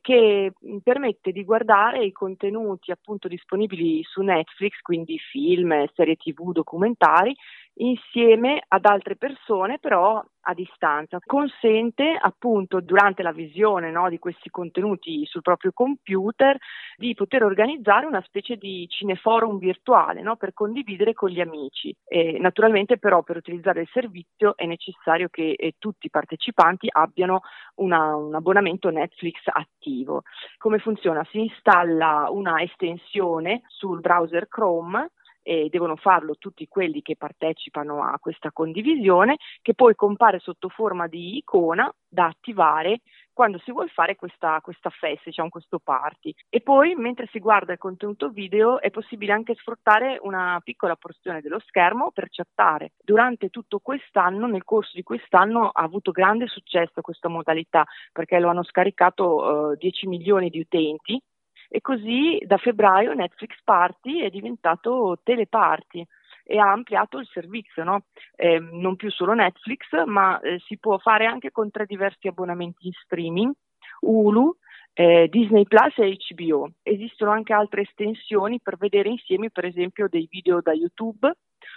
che 0.00 0.52
permette 0.82 1.32
di 1.32 1.44
guardare 1.44 2.04
i 2.04 2.12
contenuti 2.12 2.90
appunto 2.90 3.28
disponibili 3.28 4.02
su 4.02 4.22
Netflix, 4.22 4.80
quindi 4.80 5.18
film, 5.18 5.86
serie 5.94 6.16
tv, 6.16 6.52
documentari, 6.52 7.34
insieme 7.76 8.62
ad 8.66 8.84
altre 8.84 9.16
persone 9.16 9.78
però 9.78 10.22
a 10.46 10.54
distanza. 10.54 11.18
Consente 11.24 12.16
appunto 12.20 12.80
durante 12.80 13.22
la 13.22 13.32
visione 13.32 13.90
no, 13.90 14.08
di 14.08 14.18
questi 14.18 14.50
contenuti 14.50 15.24
sul 15.24 15.42
proprio 15.42 15.72
computer 15.72 16.56
di 16.96 17.14
poter 17.14 17.44
organizzare 17.44 18.06
una 18.06 18.22
specie 18.22 18.56
di 18.56 18.86
cineforum 18.88 19.58
virtuale 19.58 20.22
no, 20.22 20.36
per 20.36 20.52
condividere 20.52 21.14
con 21.14 21.30
gli 21.30 21.40
amici. 21.40 21.94
E, 22.04 22.38
naturalmente 22.38 22.98
però 22.98 23.22
per 23.22 23.36
utilizzare 23.36 23.82
il 23.82 23.88
servizio 23.92 24.56
è 24.56 24.66
necessario 24.66 25.28
che 25.28 25.54
eh, 25.56 25.74
tutti 25.78 26.06
i 26.06 26.10
partecipanti 26.10 26.88
abbiano 26.90 27.40
una, 27.76 28.14
un 28.14 28.34
abbonamento 28.34 28.90
Netflix 28.90 29.36
attivo. 29.44 30.22
Come 30.58 30.78
funziona? 30.78 31.26
Si 31.30 31.40
installa 31.40 32.28
una 32.30 32.60
estensione 32.60 33.62
sul 33.66 34.00
browser 34.00 34.46
Chrome 34.48 35.10
e 35.44 35.68
devono 35.70 35.94
farlo 35.94 36.36
tutti 36.36 36.66
quelli 36.66 37.02
che 37.02 37.16
partecipano 37.16 38.02
a 38.02 38.18
questa 38.18 38.50
condivisione, 38.50 39.36
che 39.62 39.74
poi 39.74 39.94
compare 39.94 40.40
sotto 40.40 40.68
forma 40.68 41.06
di 41.06 41.36
icona 41.36 41.92
da 42.08 42.26
attivare 42.26 43.02
quando 43.34 43.58
si 43.58 43.72
vuole 43.72 43.88
fare 43.88 44.16
questa, 44.16 44.60
questa 44.62 44.88
festa, 44.88 45.24
diciamo 45.26 45.50
questo 45.50 45.80
party. 45.80 46.32
E 46.48 46.60
poi 46.60 46.94
mentre 46.94 47.28
si 47.30 47.40
guarda 47.40 47.72
il 47.72 47.78
contenuto 47.78 48.30
video 48.30 48.80
è 48.80 48.90
possibile 48.90 49.32
anche 49.32 49.54
sfruttare 49.56 50.18
una 50.22 50.60
piccola 50.62 50.96
porzione 50.96 51.42
dello 51.42 51.58
schermo 51.66 52.12
per 52.12 52.28
chattare. 52.30 52.92
Durante 53.02 53.50
tutto 53.50 53.80
quest'anno, 53.80 54.46
nel 54.46 54.64
corso 54.64 54.92
di 54.94 55.02
quest'anno, 55.02 55.68
ha 55.68 55.82
avuto 55.82 56.12
grande 56.12 56.46
successo 56.46 57.00
questa 57.02 57.28
modalità 57.28 57.84
perché 58.12 58.38
lo 58.38 58.48
hanno 58.48 58.62
scaricato 58.62 59.72
eh, 59.72 59.76
10 59.76 60.06
milioni 60.06 60.48
di 60.48 60.60
utenti 60.60 61.20
e 61.68 61.80
così 61.80 62.40
da 62.46 62.56
febbraio 62.56 63.12
Netflix 63.14 63.56
Party 63.64 64.20
è 64.20 64.30
diventato 64.30 65.18
Teleparty 65.22 66.06
e 66.44 66.58
ha 66.58 66.70
ampliato 66.70 67.18
il 67.18 67.26
servizio, 67.32 67.84
no? 67.84 68.04
eh, 68.36 68.58
non 68.58 68.96
più 68.96 69.10
solo 69.10 69.32
Netflix, 69.32 69.86
ma 70.04 70.38
eh, 70.40 70.58
si 70.66 70.78
può 70.78 70.98
fare 70.98 71.24
anche 71.26 71.50
con 71.50 71.70
tre 71.70 71.86
diversi 71.86 72.28
abbonamenti 72.28 72.86
in 72.86 72.92
streaming, 72.92 73.52
Hulu, 74.00 74.54
eh, 74.92 75.28
Disney 75.30 75.64
Plus 75.64 75.98
e 75.98 76.16
HBO. 76.16 76.70
Esistono 76.82 77.30
anche 77.30 77.52
altre 77.52 77.82
estensioni 77.82 78.60
per 78.60 78.76
vedere 78.76 79.08
insieme, 79.08 79.50
per 79.50 79.64
esempio, 79.64 80.06
dei 80.08 80.28
video 80.30 80.60
da 80.60 80.72
YouTube 80.72 81.32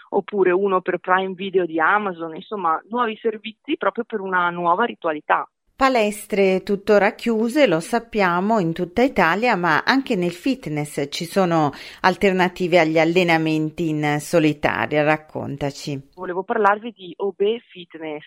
oppure 0.09 0.51
uno 0.51 0.81
per 0.81 0.99
Prime 0.99 1.33
Video 1.33 1.65
di 1.65 1.79
Amazon, 1.79 2.35
insomma, 2.35 2.81
nuovi 2.89 3.17
servizi 3.17 3.77
proprio 3.77 4.03
per 4.03 4.19
una 4.19 4.49
nuova 4.49 4.85
ritualità. 4.85 5.49
Palestre 5.77 6.63
tuttora 6.63 7.13
chiuse, 7.13 7.67
lo 7.67 7.79
sappiamo, 7.79 8.57
in 8.57 8.73
tutta 8.73 9.03
Italia, 9.03 9.55
ma 9.55 9.83
anche 9.85 10.15
nel 10.15 10.31
fitness 10.31 11.05
ci 11.11 11.23
sono 11.23 11.69
alternative 12.01 12.79
agli 12.79 12.97
allenamenti 12.97 13.89
in 13.89 14.17
solitaria. 14.19 15.03
Raccontaci. 15.03 16.13
Volevo 16.15 16.41
parlarvi 16.41 16.91
di 16.93 17.13
OB 17.15 17.59
Fitness, 17.69 18.23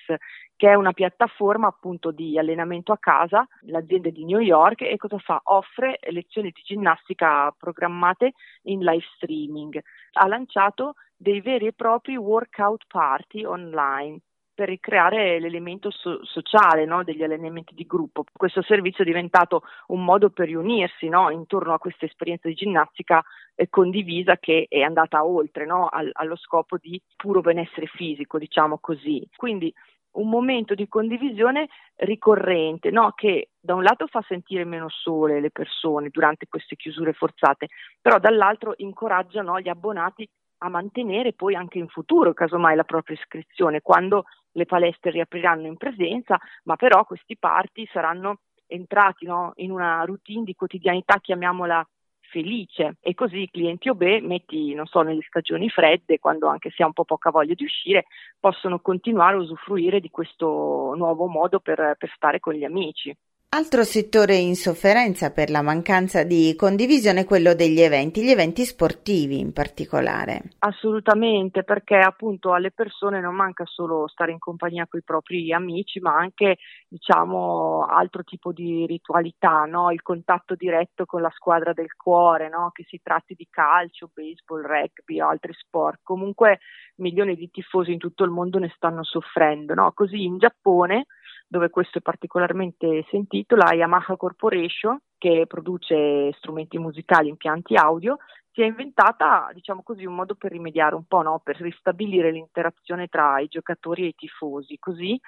che 0.55 0.69
è 0.69 0.75
una 0.75 0.93
piattaforma 0.93 1.67
appunto 1.67 2.13
di 2.13 2.39
allenamento 2.39 2.93
a 2.93 2.99
casa, 2.99 3.45
l'azienda 3.63 4.11
di 4.11 4.25
New 4.25 4.39
York, 4.39 4.83
e 4.83 4.97
cosa 4.97 5.19
fa? 5.19 5.41
Offre 5.47 5.99
lezioni 6.11 6.53
di 6.53 6.63
ginnastica 6.63 7.53
programmate 7.59 8.35
in 8.67 8.79
live 8.79 9.05
streaming. 9.17 9.77
Ha 10.13 10.27
lanciato 10.29 10.95
dei 11.17 11.41
veri 11.41 11.67
e 11.67 11.73
propri 11.73 12.17
workout 12.17 12.85
party 12.87 13.45
online 13.45 14.21
per 14.61 14.69
ricreare 14.69 15.41
l'elemento 15.41 15.91
so- 15.91 16.23
sociale 16.23 16.85
no, 16.85 17.03
degli 17.03 17.23
allenamenti 17.23 17.75
di 17.75 17.87
gruppo. 17.87 18.25
Questo 18.31 18.61
servizio 18.61 19.05
è 19.05 19.07
diventato 19.07 19.63
un 19.87 20.05
modo 20.05 20.29
per 20.29 20.49
riunirsi 20.49 21.09
no, 21.09 21.31
intorno 21.31 21.73
a 21.73 21.79
questa 21.79 22.05
esperienza 22.05 22.47
di 22.47 22.53
ginnastica 22.53 23.23
eh, 23.55 23.71
condivisa 23.71 24.37
che 24.37 24.67
è 24.69 24.83
andata 24.83 25.25
oltre 25.25 25.65
no, 25.65 25.87
al- 25.87 26.11
allo 26.13 26.37
scopo 26.37 26.77
di 26.77 27.01
puro 27.17 27.41
benessere 27.41 27.87
fisico, 27.87 28.37
diciamo 28.37 28.77
così. 28.81 29.27
Quindi 29.35 29.73
un 30.13 30.29
momento 30.29 30.75
di 30.75 30.89
condivisione 30.89 31.69
ricorrente, 31.95 32.91
no? 32.91 33.13
che 33.13 33.53
da 33.59 33.75
un 33.75 33.83
lato 33.83 34.09
fa 34.09 34.23
sentire 34.29 34.65
meno 34.65 34.91
sole 34.91 35.41
le 35.41 35.51
persone 35.51 36.11
durante 36.11 36.45
queste 36.51 36.77
chiusure 36.77 37.15
forzate, 37.15 37.69
però 37.99 38.19
dall'altro 38.19 38.75
incoraggia 38.77 39.41
no, 39.41 39.59
gli 39.59 39.71
abbonati 39.71 40.29
a 40.63 40.69
mantenere 40.69 41.33
poi 41.33 41.55
anche 41.55 41.79
in 41.79 41.89
futuro, 41.89 42.35
casomai, 42.35 42.77
la 42.77 42.85
propria 42.85 43.17
iscrizione, 43.17 43.81
quando 43.81 44.25
le 44.53 44.67
palestre 44.67 45.11
riapriranno 45.11 45.67
in 45.67 45.77
presenza, 45.77 46.39
ma 46.65 46.77
però 46.77 47.05
questi 47.05 47.37
party 47.37 47.87
saranno 47.93 48.41
entrati 48.67 49.27
no, 49.27 49.53
in 49.57 49.71
una 49.71 50.03
routine 50.05 50.45
di 50.45 50.55
quotidianità, 50.55 51.19
chiamiamola 51.21 51.87
felice 52.31 52.97
e 53.01 53.15
così 53.15 53.43
i 53.43 53.51
clienti 53.51 53.89
OB, 53.89 54.03
metti, 54.23 54.73
non 54.75 54.87
so, 54.87 55.03
nelle 55.03 55.23
stagioni 55.27 55.69
fredde, 55.69 56.19
quando 56.19 56.47
anche 56.47 56.71
si 56.71 56.83
ha 56.83 56.87
un 56.87 56.93
po' 56.93 57.05
poca 57.05 57.31
voglia 57.31 57.55
di 57.55 57.65
uscire, 57.65 58.05
possono 58.39 58.81
continuare 58.81 59.37
a 59.37 59.41
usufruire 59.41 60.01
di 60.01 60.11
questo 60.11 60.95
nuovo 60.97 61.27
modo 61.27 61.61
per, 61.61 61.97
per 61.99 62.13
stare 62.15 62.39
con 62.39 62.55
gli 62.55 62.65
amici. 62.65 63.15
Altro 63.53 63.83
settore 63.83 64.37
in 64.37 64.55
sofferenza 64.55 65.33
per 65.33 65.51
la 65.51 65.61
mancanza 65.61 66.23
di 66.23 66.55
condivisione 66.55 67.23
è 67.23 67.25
quello 67.25 67.53
degli 67.53 67.81
eventi, 67.81 68.23
gli 68.23 68.31
eventi 68.31 68.65
sportivi 68.65 69.41
in 69.41 69.53
particolare. 69.53 70.53
Assolutamente, 70.61 71.65
perché 71.65 71.97
appunto 71.97 72.53
alle 72.53 72.71
persone 72.71 73.21
non 73.21 73.35
manca 73.35 73.65
solo 73.67 74.07
stare 74.07 74.31
in 74.31 74.39
compagnia 74.39 74.87
con 74.89 75.01
i 75.01 75.03
propri 75.03 75.53
amici, 75.53 75.99
ma 75.99 76.15
anche 76.15 76.59
diciamo 76.87 77.87
altro 77.91 78.23
tipo 78.23 78.53
di 78.53 78.87
ritualità, 78.87 79.65
no? 79.65 79.91
il 79.91 80.01
contatto 80.01 80.55
diretto 80.55 81.05
con 81.05 81.21
la 81.21 81.33
squadra 81.35 81.73
del 81.73 81.97
cuore, 81.97 82.49
no? 82.49 82.71
che 82.73 82.85
si 82.87 83.01
tratti 83.03 83.35
di 83.35 83.49
calcio, 83.51 84.13
baseball, 84.15 84.63
rugby 84.63 85.21
o 85.21 85.27
altri 85.27 85.55
sport. 85.55 85.99
Comunque 86.05 86.61
milioni 86.99 87.35
di 87.35 87.51
tifosi 87.51 87.91
in 87.91 87.99
tutto 87.99 88.23
il 88.23 88.31
mondo 88.31 88.61
ne 88.61 88.73
stanno 88.77 89.03
soffrendo. 89.03 89.75
No? 89.75 89.91
Così 89.93 90.23
in 90.23 90.39
Giappone 90.39 91.07
dove 91.51 91.69
questo 91.69 91.99
è 91.99 92.01
particolarmente 92.01 93.05
sentito, 93.11 93.57
la 93.57 93.75
Yamaha 93.75 94.17
Corporation, 94.17 94.97
che 95.19 95.47
produce 95.49 96.33
strumenti 96.35 96.79
musicali, 96.79 97.29
impianti 97.29 97.75
audio, 97.75 98.19
si 98.53 98.63
è 98.63 98.67
inventata, 98.67 99.51
diciamo 99.53 99.83
così, 99.83 100.05
un 100.05 100.15
modo 100.15 100.37
per 100.37 100.53
rimediare 100.53 100.95
un 100.95 101.07
po', 101.07 101.23
no? 101.23 101.41
per 101.43 101.61
ristabilire 101.61 102.31
l'interazione 102.31 103.09
tra 103.09 103.41
i 103.41 103.49
giocatori 103.49 104.05
e 104.05 104.09
i 104.09 104.15
tifosi. 104.15 104.79
Così 104.79 105.21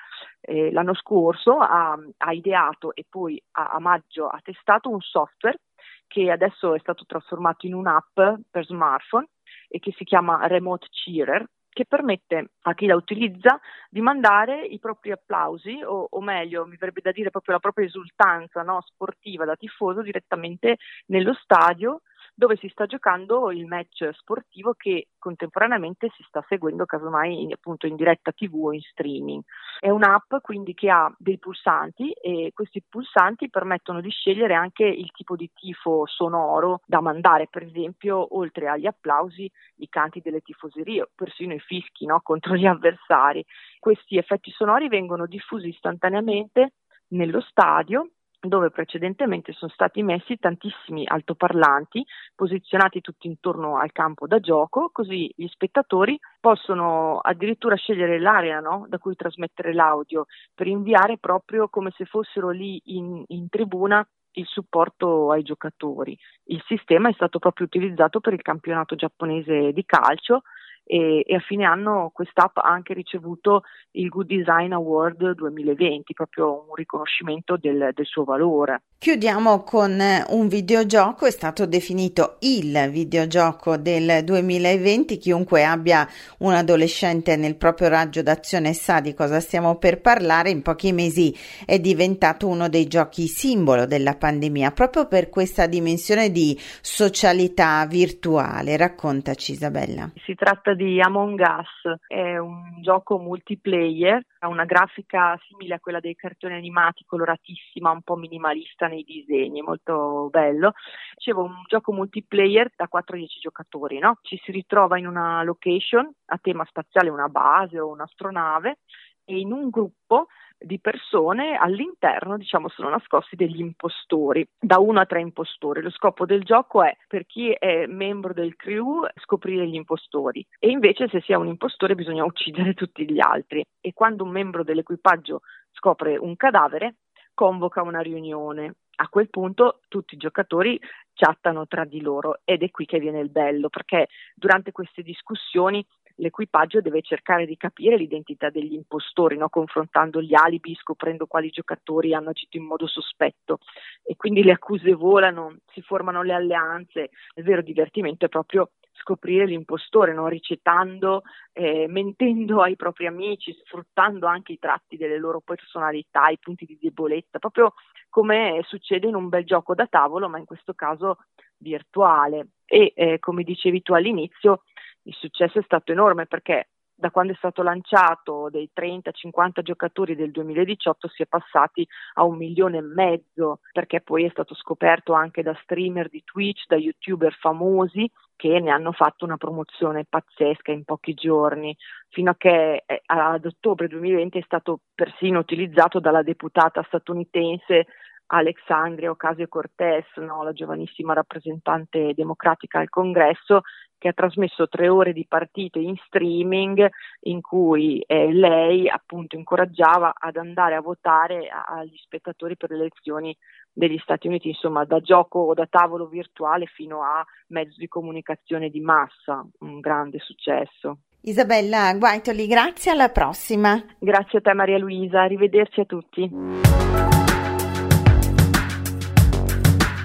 eh, 0.43 0.71
l'anno 0.71 0.95
scorso 0.95 1.57
ha, 1.57 1.99
ha, 2.19 2.33
ideato 2.33 2.95
e 2.95 3.05
poi 3.09 3.43
a, 3.57 3.71
a 3.71 3.81
maggio 3.81 4.29
ha 4.29 4.39
testato 4.45 4.91
un 4.91 5.01
software 5.01 5.59
che 6.07 6.31
adesso 6.31 6.73
è 6.77 6.79
stato 6.79 7.05
trasformato 7.05 7.67
in 7.67 7.75
un'app 7.75 8.21
per 8.49 8.65
smartphone 8.65 9.27
e 9.67 9.81
che 9.81 9.93
si 9.97 10.05
chiama 10.05 10.47
Remote 10.47 10.87
Cheerer 10.89 11.45
che 11.73 11.87
permette 11.87 12.51
a 12.63 12.75
chi 12.75 12.87
la 12.87 12.95
utilizza 12.95 13.59
di 13.89 14.01
mandare 14.01 14.65
i 14.65 14.79
propri 14.79 15.11
applausi 15.11 15.81
o, 15.83 16.07
o 16.11 16.21
meglio, 16.21 16.67
mi 16.67 16.77
verrebbe 16.77 17.01
da 17.01 17.13
dire 17.13 17.31
proprio 17.31 17.55
la 17.55 17.61
propria 17.61 17.87
esultanza 17.87 18.63
no, 18.63 18.83
sportiva 18.83 19.45
da 19.45 19.57
tifoso 19.57 20.03
direttamente 20.03 20.77
nello 21.07 21.35
stadio 21.35 22.03
dove 22.35 22.57
si 22.57 22.69
sta 22.69 22.87
giocando 22.87 23.51
il 23.51 23.67
match 23.67 24.09
sportivo 24.15 24.75
che 24.75 25.09
contemporaneamente 25.19 26.11
si 26.17 26.23
sta 26.27 26.45
seguendo 26.49 26.85
casomai 26.85 27.43
in, 27.43 27.53
appunto 27.53 27.87
in 27.87 27.97
diretta 27.97 28.33
tv 28.33 28.55
o 28.55 28.73
in 28.73 28.81
streaming. 28.81 29.43
È 29.79 29.91
un'app 29.91 30.37
quindi 30.41 30.75
che 30.75 30.91
ha 30.91 31.13
dei 31.19 31.39
pulsanti 31.39 32.11
e 32.13 32.51
questi 32.55 32.83
pulsanti 32.89 33.51
permettono 33.51 34.01
di 34.01 34.11
scegliere 34.11 34.55
anche 34.55 34.85
il 34.85 35.11
tipo 35.13 35.37
di 35.37 35.51
tifo 35.55 36.07
sonoro 36.07 36.81
da 36.87 37.01
mandare, 37.01 37.49
per 37.51 37.65
esempio 37.65 38.37
oltre 38.37 38.69
agli 38.69 38.87
applausi 38.87 39.51
i 39.77 39.89
canti 39.89 40.21
delle 40.21 40.41
tifoserie, 40.41 41.11
persino 41.15 41.55
i 41.55 41.61
fischi 41.61 42.07
no, 42.07 42.21
contro 42.23 42.57
gli 42.57 42.67
avversari. 42.67 43.45
Questi 43.79 44.17
effetti 44.17 44.51
sonori 44.51 44.89
vengono 44.89 45.27
diffusi 45.27 45.69
istantaneamente 45.69 46.75
nello 47.09 47.41
stadio 47.41 48.09
dove 48.49 48.71
precedentemente 48.71 49.53
sono 49.53 49.71
stati 49.71 50.03
messi 50.03 50.37
tantissimi 50.37 51.07
altoparlanti 51.07 52.05
posizionati 52.35 53.01
tutti 53.01 53.29
intorno 53.29 53.79
al 53.79 53.93
campo 53.93 54.27
da 54.27 54.41
gioco, 54.41 54.91
così 54.93 55.33
gli 55.37 55.47
spettatori 55.47 56.19
possono 56.41 57.19
addirittura 57.19 57.77
scegliere 57.77 58.19
l'area 58.19 58.61
no? 58.61 58.87
da 58.89 58.99
cui 58.99 59.15
trasmettere 59.15 59.73
l'audio 59.73 60.27
per 60.55 60.67
inviare 60.67 61.19
proprio 61.19 61.69
come 61.69 61.93
se 61.97 62.05
fossero 62.05 62.51
lì 62.51 62.81
in, 62.87 63.23
in 63.29 63.49
tribuna 63.49 64.07
il 64.33 64.47
supporto 64.47 65.31
ai 65.31 65.43
giocatori. 65.43 66.19
Il 66.45 66.63
sistema 66.67 67.09
è 67.09 67.13
stato 67.13 67.39
proprio 67.39 67.67
utilizzato 67.67 68.21
per 68.21 68.33
il 68.33 68.43
campionato 68.43 68.97
giapponese 68.97 69.73
di 69.73 69.85
calcio 69.85 70.43
e, 70.85 71.25
e, 71.27 71.35
a 71.35 71.41
fine 71.41 71.65
anno 71.65 72.11
quest'app 72.13 72.59
ha 72.59 72.69
anche 72.69 72.93
ricevuto 72.95 73.63
il 73.93 74.09
Good 74.09 74.27
Design 74.27 74.73
Award 74.73 75.33
2020, 75.35 76.13
proprio 76.15 76.67
un 76.69 76.75
riconoscimento 76.75 77.57
del, 77.57 77.91
del 77.95 78.07
suo 78.07 78.25
valore. 78.25 78.83
Chiudiamo 78.99 79.63
con 79.63 80.01
un 80.29 80.49
videogioco, 80.49 81.27
è 81.27 81.31
stato 81.31 81.67
definito 81.67 82.37
il 82.41 82.89
videogioco 82.91 83.77
del 83.77 84.23
2020, 84.25 85.19
chiunque 85.19 85.65
abbia 85.65 86.07
un 86.39 86.53
adolescente 86.53 87.37
nel 87.37 87.57
proprio 87.57 87.89
raggio 87.89 88.23
d'azione 88.23 88.73
sa 88.73 89.01
di 89.01 89.13
cosa 89.15 89.41
stiamo 89.41 89.77
per 89.77 90.01
parlare, 90.01 90.51
in 90.51 90.63
pochi 90.63 90.93
mesi 90.93 91.35
è 91.67 91.79
diventato 91.81 92.47
uno 92.47 92.69
dei 92.69 92.87
giochi 92.87 93.27
simbolo 93.27 93.87
della 93.87 94.15
pandemia, 94.15 94.71
proprio 94.71 95.09
per 95.09 95.29
questa 95.29 95.67
dimensione 95.67 96.31
di 96.31 96.59
socialità 96.81 97.85
virtuale. 97.87 98.77
Raccontaci 98.77 99.53
Isabella. 99.53 100.11
Si 100.25 100.35
tratta 100.35 100.72
di 100.75 101.01
Among 101.01 101.41
Us, 101.41 101.97
è 102.07 102.37
un 102.37 102.81
gioco 102.81 103.19
multiplayer, 103.19 104.25
ha 104.41 104.49
una 104.49 104.65
grafica 104.65 105.39
simile 105.47 105.75
a 105.75 105.81
quella 105.81 106.01
dei 106.01 106.15
cartoni 106.15 106.55
animati, 106.55 107.05
coloratissima, 107.05 107.91
un 107.91 108.03
po' 108.03 108.17
minimalista 108.17 108.87
nei 108.87 109.03
disegni, 109.03 109.63
molto 109.63 110.29
bello. 110.31 110.73
Dicevo, 111.15 111.45
un 111.45 111.63
gioco 111.69 111.93
multiplayer 111.93 112.71
da 112.77 112.89
4-10 112.93 113.27
giocatori, 113.41 113.99
no? 113.99 114.19
Ci 114.23 114.41
si 114.43 114.53
ritrova 114.53 114.99
in 114.99 115.07
una 115.07 115.43
location 115.43 116.11
a 116.27 116.39
tema 116.41 116.65
spaziale, 116.65 117.11
una 117.11 117.29
base 117.29 117.79
o 117.79 117.89
un'astronave 117.89 118.79
e 119.25 119.39
in 119.39 119.53
un 119.53 119.71
gruppo 119.71 120.27
di 120.65 120.79
persone 120.81 121.57
all'interno, 121.57 122.37
diciamo, 122.37 122.69
sono 122.69 122.89
nascosti 122.89 123.37
degli 123.37 123.61
impostori, 123.61 124.47
da 124.59 124.79
uno 124.79 125.01
a 125.01 125.07
tre 125.07 125.21
impostori. 125.21 125.83
Lo 125.83 125.91
scopo 125.91 126.27
del 126.27 126.43
gioco 126.43 126.83
è, 126.83 126.97
per 127.07 127.27
chi 127.27 127.51
è 127.51 127.87
membro 127.87 128.33
del 128.33 128.57
crew, 128.57 129.07
scoprire 129.17 129.67
gli 129.67 129.75
impostori 129.75 130.45
e 130.59 130.71
invece 130.71 131.09
se 131.09 131.21
si 131.21 131.33
è 131.33 131.37
un 131.37 131.49
impostore 131.49 131.95
bisogna 131.95 132.25
uccidere 132.25 132.75
tutti 132.75 133.11
gli 133.11 133.21
altri 133.21 133.65
e 133.81 133.93
quando 133.93 134.25
un 134.25 134.31
membro 134.31 134.63
dell'equipaggio 134.63 135.41
scopre 135.73 136.17
un 136.17 136.37
cadavere, 136.37 136.97
convoca 137.35 137.83
una 137.83 138.01
riunione. 138.01 138.75
A 138.97 139.09
quel 139.09 139.31
punto 139.31 139.81
tutti 139.89 140.15
i 140.15 140.19
giocatori 140.19 140.79
chattano 141.15 141.67
tra 141.67 141.85
di 141.85 142.01
loro 142.01 142.41
ed 142.45 142.63
è 142.63 142.71
qui 142.71 142.85
che 142.85 142.99
viene 142.99 143.21
il 143.21 143.31
bello, 143.31 143.69
perché 143.69 144.09
durante 144.35 144.71
queste 144.71 145.03
discussioni 145.03 145.85
l'equipaggio 146.17 146.81
deve 146.81 147.03
cercare 147.03 147.47
di 147.47 147.57
capire 147.57 147.97
l'identità 147.97 148.51
degli 148.51 148.75
impostori, 148.75 149.37
no? 149.37 149.49
confrontando 149.49 150.21
gli 150.21 150.35
alibi, 150.35 150.75
scoprendo 150.75 151.27
quali 151.27 151.51
giocatori 151.51 152.15
hanno 152.15 152.31
agito 152.31 152.57
in 152.57 152.65
modo 152.65 152.87
sospetto 152.87 153.59
e 154.03 154.17
quindi 154.17 154.43
le 154.43 154.53
accuse 154.53 154.93
volano, 154.95 155.57
si 155.73 155.83
formano 155.83 156.23
le 156.23 156.33
alleanze. 156.33 157.11
Il 157.35 157.45
vero 157.45 157.63
divertimento 157.63 158.27
è 158.27 158.29
proprio 158.29 158.71
scoprire 158.93 159.47
l'impostore, 159.47 160.15
no? 160.15 160.29
ricetando, 160.29 161.23
eh, 161.53 161.87
mentendo 161.89 162.63
ai 162.63 162.77
propri 162.77 163.07
amici, 163.07 163.53
sfruttando 163.65 164.27
anche 164.27 164.53
i 164.53 164.59
tratti 164.59 164.97
delle 164.97 165.19
loro 165.19 165.41
personalità, 165.41 166.29
i 166.29 166.39
punti 166.39 166.65
di 166.65 166.79
debolezza, 166.81 167.39
proprio 167.39 167.75
come 168.09 168.61
succede 168.65 169.09
in 169.09 169.15
un 169.15 169.29
bel 169.29 169.45
gioco 169.45 169.75
da 169.75 169.87
tavolo, 169.87 170.29
ma 170.29 170.39
in 170.39 170.45
questo 170.45 170.75
caso 170.75 171.19
virtuale. 171.59 172.49
E 172.65 172.93
eh, 172.95 173.19
come 173.19 173.43
dicevi 173.43 173.83
tu 173.83 173.93
all'inizio, 173.95 174.63
il 175.05 175.15
successo 175.15 175.59
è 175.59 175.63
stato 175.63 175.93
enorme 175.93 176.27
perché 176.27 176.69
da 177.03 177.11
quando 177.11 177.33
è 177.33 177.37
stato 177.37 177.63
lanciato 177.63 178.49
dei 178.49 178.71
30-50 178.73 179.63
giocatori 179.63 180.15
del 180.15 180.31
2018 180.31 181.09
si 181.09 181.23
è 181.23 181.27
passati 181.27 181.87
a 182.15 182.23
un 182.23 182.37
milione 182.37 182.79
e 182.79 182.83
mezzo 182.83 183.59
perché 183.73 184.01
poi 184.01 184.25
è 184.25 184.29
stato 184.31 184.55
scoperto 184.55 185.13
anche 185.13 185.43
da 185.43 185.59
streamer 185.63 186.09
di 186.09 186.23
Twitch, 186.23 186.67
da 186.69 186.77
youtuber 186.77 187.35
famosi 187.35 188.09
che 188.37 188.61
ne 188.61 188.71
hanno 188.71 188.93
fatto 188.93 189.25
una 189.25 189.37
promozione 189.37 190.05
pazzesca 190.09 190.71
in 190.71 190.85
pochi 190.85 191.15
giorni, 191.15 191.77
fino 192.09 192.31
a 192.31 192.37
che 192.37 192.83
eh, 192.87 193.03
ad 193.07 193.45
ottobre 193.47 193.89
2020 193.89 194.39
è 194.39 194.43
stato 194.45 194.81
persino 194.95 195.41
utilizzato 195.41 195.99
dalla 195.99 196.23
deputata 196.23 196.85
statunitense 196.85 197.87
Alexandria 198.35 199.11
Ocasio-Cortez, 199.11 200.17
no? 200.17 200.43
la 200.43 200.53
giovanissima 200.53 201.13
rappresentante 201.13 202.13
democratica 202.15 202.79
al 202.79 202.89
congresso, 202.89 203.61
che 203.99 204.09
ha 204.09 204.13
trasmesso 204.13 204.69
tre 204.69 204.89
ore 204.89 205.13
di 205.13 205.27
partite 205.29 205.79
in 205.79 205.95
streaming 206.07 206.89
in 207.21 207.41
cui 207.41 208.01
eh, 208.01 208.33
lei 208.33 208.89
appunto 208.89 209.37
incoraggiava 209.37 210.15
ad 210.19 210.37
andare 210.37 210.75
a 210.75 210.81
votare 210.81 211.49
agli 211.49 211.97
spettatori 211.97 212.57
per 212.57 212.71
le 212.71 212.77
elezioni 212.77 213.37
degli 213.71 213.99
Stati 213.99 214.27
Uniti, 214.27 214.49
insomma 214.49 214.85
da 214.85 215.01
gioco 215.01 215.53
da 215.55 215.67
tavolo 215.67 216.07
virtuale 216.09 216.67
fino 216.67 217.03
a 217.03 217.25
mezzo 217.49 217.77
di 217.77 217.87
comunicazione 217.87 218.71
di 218.71 218.81
massa, 218.81 219.47
un 219.61 219.79
grande 219.79 220.19
successo. 220.19 220.99
Isabella 221.21 221.95
Guaitoli, 221.95 222.47
grazie 222.49 222.91
alla 222.91 223.11
prossima. 223.11 223.81
Grazie 223.99 224.39
a 224.39 224.43
te 224.43 224.53
Maria 224.55 224.79
Luisa, 224.79 225.21
arrivederci 225.21 225.81
a 225.81 225.85
tutti. 225.85 227.22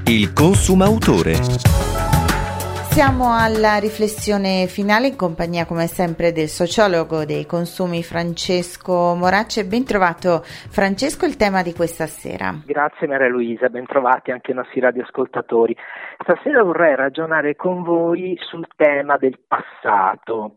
Il 0.09 0.31
consumautore. 0.31 1.33
Siamo 2.95 3.35
alla 3.35 3.75
riflessione 3.75 4.67
finale 4.67 5.07
in 5.07 5.17
compagnia 5.17 5.65
come 5.65 5.85
sempre 5.87 6.31
del 6.31 6.47
sociologo 6.47 7.25
dei 7.25 7.45
consumi 7.45 8.01
Francesco 8.03 9.15
Moracci. 9.15 9.65
Ben 9.65 9.83
trovato 9.83 10.43
Francesco 10.45 11.25
il 11.25 11.35
tema 11.35 11.61
di 11.61 11.73
questa 11.73 12.05
sera. 12.05 12.55
Grazie 12.65 13.05
Maria 13.05 13.27
Luisa, 13.27 13.67
ben 13.67 13.85
trovati 13.85 14.31
anche 14.31 14.51
i 14.51 14.55
nostri 14.55 14.79
radioascoltatori. 14.79 15.75
Stasera 16.23 16.63
vorrei 16.63 16.95
ragionare 16.95 17.57
con 17.57 17.83
voi 17.83 18.37
sul 18.39 18.65
tema 18.77 19.17
del 19.17 19.37
passato. 19.45 20.53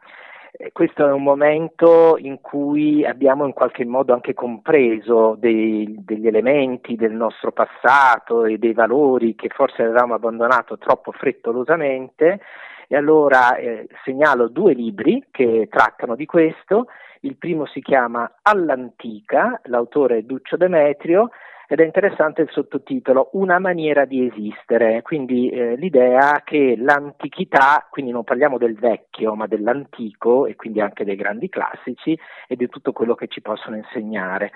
Eh, 0.52 0.72
questo 0.72 1.06
è 1.06 1.12
un 1.12 1.22
momento 1.22 2.16
in 2.18 2.40
cui 2.40 3.04
abbiamo 3.04 3.46
in 3.46 3.52
qualche 3.52 3.84
modo 3.84 4.12
anche 4.12 4.34
compreso 4.34 5.36
dei, 5.38 5.96
degli 5.98 6.26
elementi 6.26 6.96
del 6.96 7.12
nostro 7.12 7.52
passato 7.52 8.44
e 8.44 8.58
dei 8.58 8.72
valori 8.72 9.34
che 9.34 9.48
forse 9.48 9.82
avevamo 9.82 10.14
abbandonato 10.14 10.78
troppo 10.78 11.12
frettolosamente 11.12 12.40
e 12.88 12.96
allora 12.96 13.54
eh, 13.54 13.86
segnalo 14.04 14.48
due 14.48 14.74
libri 14.74 15.24
che 15.30 15.68
trattano 15.70 16.16
di 16.16 16.26
questo. 16.26 16.86
Il 17.20 17.36
primo 17.36 17.66
si 17.66 17.80
chiama 17.80 18.38
All'antica, 18.42 19.60
l'autore 19.64 20.18
è 20.18 20.22
Duccio 20.22 20.56
Demetrio 20.56 21.30
ed 21.72 21.78
è 21.78 21.84
interessante 21.84 22.42
il 22.42 22.48
sottotitolo 22.50 23.28
Una 23.34 23.60
maniera 23.60 24.04
di 24.04 24.26
esistere, 24.26 25.02
quindi 25.02 25.50
eh, 25.50 25.76
l'idea 25.76 26.42
che 26.44 26.74
l'antichità, 26.76 27.86
quindi 27.88 28.10
non 28.10 28.24
parliamo 28.24 28.58
del 28.58 28.74
vecchio 28.74 29.36
ma 29.36 29.46
dell'antico 29.46 30.46
e 30.46 30.56
quindi 30.56 30.80
anche 30.80 31.04
dei 31.04 31.14
grandi 31.14 31.48
classici 31.48 32.18
e 32.48 32.56
di 32.56 32.68
tutto 32.68 32.90
quello 32.90 33.14
che 33.14 33.28
ci 33.28 33.40
possono 33.40 33.76
insegnare. 33.76 34.50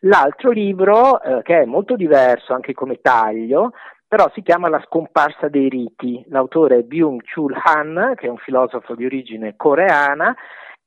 L'altro 0.00 0.50
libro, 0.50 1.22
eh, 1.22 1.40
che 1.42 1.62
è 1.62 1.64
molto 1.64 1.96
diverso 1.96 2.52
anche 2.52 2.74
come 2.74 3.00
taglio, 3.00 3.72
però 4.06 4.30
si 4.34 4.42
chiama 4.42 4.68
La 4.68 4.82
scomparsa 4.84 5.48
dei 5.48 5.70
riti. 5.70 6.22
L'autore 6.28 6.80
è 6.80 6.82
Byung-Chul 6.82 7.62
Han, 7.64 8.12
che 8.14 8.26
è 8.26 8.30
un 8.30 8.36
filosofo 8.36 8.94
di 8.94 9.06
origine 9.06 9.56
coreana, 9.56 10.36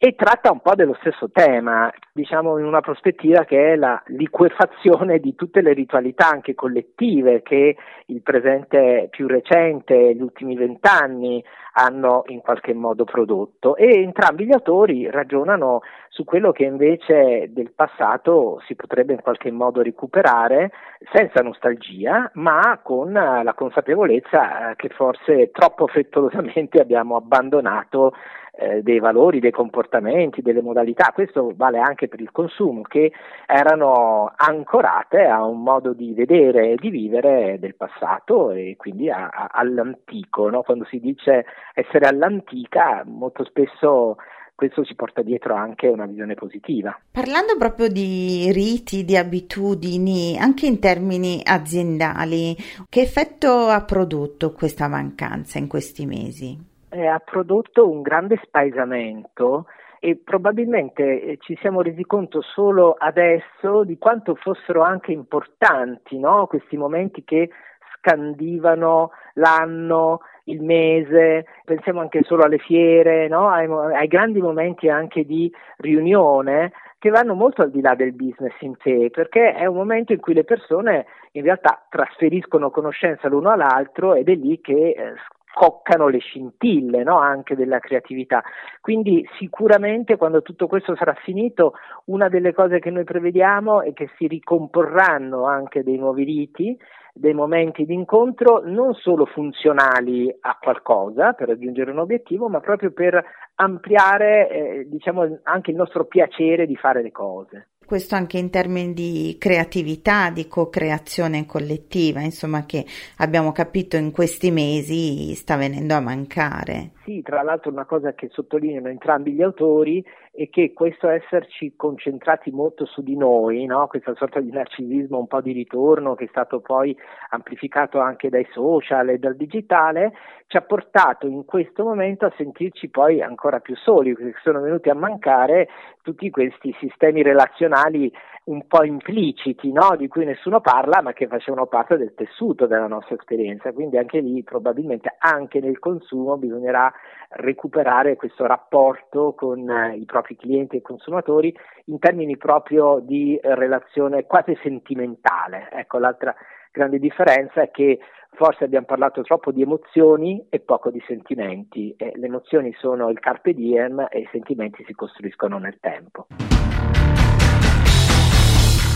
e 0.03 0.15
tratta 0.15 0.51
un 0.51 0.61
po' 0.61 0.73
dello 0.73 0.97
stesso 0.99 1.29
tema, 1.29 1.93
diciamo 2.11 2.57
in 2.57 2.65
una 2.65 2.81
prospettiva 2.81 3.45
che 3.45 3.73
è 3.73 3.75
la 3.75 4.01
liquefazione 4.07 5.19
di 5.19 5.35
tutte 5.35 5.61
le 5.61 5.73
ritualità 5.73 6.27
anche 6.27 6.55
collettive 6.55 7.43
che 7.43 7.77
il 8.07 8.21
presente 8.23 9.09
più 9.11 9.27
recente, 9.27 10.15
gli 10.15 10.21
ultimi 10.21 10.55
vent'anni 10.55 11.45
hanno 11.73 12.23
in 12.29 12.41
qualche 12.41 12.73
modo 12.73 13.03
prodotto. 13.03 13.75
E 13.75 14.01
entrambi 14.01 14.45
gli 14.45 14.53
autori 14.53 15.07
ragionano 15.07 15.81
su 16.09 16.23
quello 16.23 16.51
che 16.51 16.63
invece 16.63 17.51
del 17.53 17.71
passato 17.71 18.59
si 18.65 18.73
potrebbe 18.73 19.13
in 19.13 19.21
qualche 19.21 19.51
modo 19.51 19.83
recuperare 19.83 20.71
senza 21.13 21.41
nostalgia 21.41 22.29
ma 22.33 22.79
con 22.81 23.13
la 23.13 23.53
consapevolezza 23.55 24.73
che 24.75 24.89
forse 24.89 25.51
troppo 25.51 25.85
frettolosamente 25.85 26.81
abbiamo 26.81 27.15
abbandonato 27.15 28.13
eh, 28.61 28.83
dei 28.83 28.99
valori, 28.99 29.39
dei 29.39 29.51
comportamenti, 29.51 30.43
delle 30.43 30.61
modalità, 30.61 31.11
questo 31.13 31.51
vale 31.55 31.79
anche 31.79 32.07
per 32.07 32.21
il 32.21 32.31
consumo, 32.31 32.83
che 32.83 33.11
erano 33.47 34.31
ancorate 34.35 35.23
a 35.23 35.43
un 35.43 35.63
modo 35.63 35.93
di 35.93 36.13
vedere 36.13 36.71
e 36.71 36.75
di 36.75 36.89
vivere 36.89 37.57
del 37.59 37.75
passato 37.75 38.51
e 38.51 38.75
quindi 38.77 39.09
a, 39.09 39.29
a, 39.29 39.49
all'antico. 39.51 40.47
No? 40.49 40.61
Quando 40.61 40.85
si 40.85 40.99
dice 40.99 41.45
essere 41.73 42.07
all'antica, 42.07 43.03
molto 43.05 43.43
spesso 43.45 44.17
questo 44.53 44.83
ci 44.83 44.93
porta 44.93 45.23
dietro 45.23 45.55
anche 45.55 45.87
una 45.87 46.05
visione 46.05 46.35
positiva. 46.35 46.95
Parlando 47.11 47.57
proprio 47.57 47.87
di 47.87 48.51
riti, 48.51 49.03
di 49.03 49.17
abitudini, 49.17 50.37
anche 50.37 50.67
in 50.67 50.79
termini 50.79 51.41
aziendali, 51.43 52.55
che 52.87 53.01
effetto 53.01 53.49
ha 53.49 53.83
prodotto 53.83 54.51
questa 54.51 54.87
mancanza 54.87 55.57
in 55.57 55.67
questi 55.67 56.05
mesi? 56.05 56.70
Eh, 56.91 57.07
ha 57.07 57.19
prodotto 57.19 57.89
un 57.89 58.01
grande 58.01 58.39
spaesamento 58.43 59.65
e 59.99 60.17
probabilmente 60.17 61.21
eh, 61.21 61.37
ci 61.39 61.55
siamo 61.61 61.81
resi 61.81 62.03
conto 62.05 62.41
solo 62.41 62.95
adesso 62.97 63.83
di 63.83 63.97
quanto 63.97 64.35
fossero 64.35 64.81
anche 64.81 65.11
importanti 65.11 66.17
no? 66.17 66.47
questi 66.47 66.75
momenti 66.75 67.23
che 67.23 67.49
scandivano 67.97 69.11
l'anno, 69.35 70.21
il 70.45 70.61
mese, 70.63 71.45
pensiamo 71.63 72.01
anche 72.01 72.23
solo 72.23 72.43
alle 72.43 72.57
fiere, 72.57 73.27
no? 73.27 73.47
ai, 73.47 73.67
ai, 73.67 74.07
grandi 74.07 74.41
momenti 74.41 74.89
anche 74.89 75.23
di 75.23 75.53
riunione 75.77 76.71
che 76.97 77.09
vanno 77.09 77.35
molto 77.35 77.61
al 77.61 77.71
di 77.71 77.81
là 77.81 77.93
del 77.93 78.13
business 78.13 78.53
in 78.61 78.75
sé, 78.81 79.09
perché 79.11 79.53
è 79.53 79.65
un 79.65 79.75
momento 79.75 80.13
in 80.13 80.19
cui 80.19 80.33
le 80.33 80.43
persone 80.43 81.05
in 81.33 81.43
realtà 81.43 81.85
trasferiscono 81.89 82.71
conoscenza 82.71 83.27
l'uno 83.27 83.51
all'altro 83.51 84.15
ed 84.15 84.29
è 84.29 84.35
lì 84.35 84.59
che 84.61 84.89
eh, 84.89 85.13
scoccano 85.53 86.07
le 86.07 86.19
scintille 86.19 87.03
no? 87.03 87.19
anche 87.19 87.55
della 87.55 87.79
creatività. 87.79 88.43
Quindi 88.79 89.27
sicuramente 89.37 90.17
quando 90.17 90.41
tutto 90.41 90.67
questo 90.67 90.95
sarà 90.95 91.13
finito, 91.13 91.73
una 92.05 92.29
delle 92.29 92.53
cose 92.53 92.79
che 92.79 92.89
noi 92.89 93.03
prevediamo 93.03 93.81
è 93.81 93.93
che 93.93 94.09
si 94.17 94.27
ricomporranno 94.27 95.45
anche 95.45 95.83
dei 95.83 95.97
nuovi 95.97 96.23
riti, 96.23 96.77
dei 97.13 97.33
momenti 97.33 97.85
di 97.85 97.93
incontro 97.93 98.61
non 98.63 98.93
solo 98.93 99.25
funzionali 99.25 100.33
a 100.39 100.57
qualcosa 100.59 101.33
per 101.33 101.49
raggiungere 101.49 101.91
un 101.91 101.99
obiettivo, 101.99 102.47
ma 102.47 102.61
proprio 102.61 102.91
per 102.91 103.21
ampliare 103.55 104.49
eh, 104.49 104.87
diciamo, 104.87 105.39
anche 105.43 105.71
il 105.71 105.77
nostro 105.77 106.05
piacere 106.05 106.65
di 106.65 106.75
fare 106.75 107.01
le 107.01 107.11
cose 107.11 107.70
questo 107.85 108.15
anche 108.15 108.37
in 108.37 108.49
termini 108.49 108.93
di 108.93 109.35
creatività, 109.37 110.29
di 110.29 110.47
co-creazione 110.47 111.45
collettiva, 111.45 112.21
insomma, 112.21 112.65
che 112.65 112.85
abbiamo 113.17 113.51
capito 113.51 113.97
in 113.97 114.11
questi 114.11 114.51
mesi 114.51 115.33
sta 115.35 115.57
venendo 115.57 115.93
a 115.93 115.99
mancare. 115.99 116.91
Sì, 117.03 117.21
tra 117.21 117.41
l'altro 117.41 117.71
una 117.71 117.85
cosa 117.85 118.13
che 118.13 118.29
sottolineano 118.31 118.87
entrambi 118.87 119.33
gli 119.33 119.41
autori 119.41 120.03
è 120.33 120.49
che 120.49 120.71
questo 120.73 121.09
esserci 121.09 121.73
concentrati 121.75 122.51
molto 122.51 122.85
su 122.85 123.01
di 123.01 123.17
noi, 123.17 123.65
no? 123.65 123.87
questa 123.87 124.15
sorta 124.15 124.39
di 124.39 124.49
narcisismo 124.49 125.19
un 125.19 125.27
po' 125.27 125.41
di 125.41 125.51
ritorno 125.51 126.15
che 126.15 126.25
è 126.25 126.27
stato 126.29 126.61
poi 126.61 126.95
amplificato 127.31 127.99
anche 127.99 128.29
dai 128.29 128.47
social 128.51 129.09
e 129.09 129.17
dal 129.17 129.35
digitale, 129.35 130.13
ci 130.47 130.55
ha 130.55 130.61
portato 130.61 131.27
in 131.27 131.43
questo 131.43 131.83
momento 131.83 132.25
a 132.25 132.33
sentirci 132.37 132.89
poi 132.89 133.21
ancora 133.21 133.59
più 133.59 133.75
soli, 133.75 134.13
perché 134.13 134.39
sono 134.41 134.61
venuti 134.61 134.89
a 134.89 134.95
mancare 134.95 135.67
tutti 136.01 136.29
questi 136.29 136.73
sistemi 136.79 137.23
relazionali 137.23 138.11
un 138.43 138.65
po' 138.67 138.83
impliciti, 138.83 139.71
no? 139.71 139.95
di 139.97 140.07
cui 140.07 140.25
nessuno 140.25 140.61
parla, 140.61 141.01
ma 141.01 141.13
che 141.13 141.27
facevano 141.27 141.67
parte 141.67 141.97
del 141.97 142.13
tessuto 142.15 142.65
della 142.65 142.87
nostra 142.87 143.15
esperienza. 143.15 143.71
Quindi 143.71 143.97
anche 143.97 144.19
lì 144.19 144.43
probabilmente 144.43 145.15
anche 145.19 145.59
nel 145.59 145.79
consumo 145.79 146.37
bisognerà 146.37 146.91
recuperare 147.33 148.15
questo 148.15 148.45
rapporto 148.45 149.33
con 149.33 149.69
eh, 149.69 149.95
i 149.95 150.05
propri 150.05 150.35
clienti 150.35 150.77
e 150.77 150.81
consumatori 150.81 151.55
in 151.85 151.99
termini 151.99 152.37
proprio 152.37 152.99
di 152.99 153.39
relazione 153.41 154.25
quasi 154.25 154.57
sentimentale. 154.61 155.69
Ecco, 155.71 155.97
l'altra 155.97 156.35
grande 156.71 156.99
differenza 156.99 157.61
è 157.61 157.71
che 157.71 157.99
forse 158.33 158.63
abbiamo 158.63 158.85
parlato 158.85 159.21
troppo 159.21 159.51
di 159.51 159.61
emozioni 159.61 160.45
e 160.49 160.59
poco 160.59 160.89
di 160.89 161.01
sentimenti. 161.05 161.93
Eh, 161.97 162.13
le 162.15 162.25
emozioni 162.25 162.73
sono 162.73 163.09
il 163.09 163.19
carpe 163.19 163.53
diem 163.53 164.07
e 164.09 164.19
i 164.19 164.29
sentimenti 164.31 164.83
si 164.85 164.93
costruiscono 164.93 165.57
nel 165.57 165.77
tempo. 165.79 166.27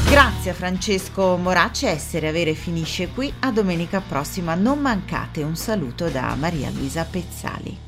Grazie 0.09 0.51
a 0.51 0.53
Francesco 0.53 1.35
Moracci, 1.35 1.87
essere 1.87 2.27
avere 2.27 2.53
finisce 2.53 3.09
qui. 3.13 3.33
A 3.41 3.51
domenica 3.51 4.01
prossima 4.07 4.55
non 4.55 4.79
mancate 4.79 5.43
un 5.43 5.55
saluto 5.55 6.09
da 6.09 6.35
Maria 6.39 6.69
Luisa 6.69 7.03
Pezzali. 7.03 7.84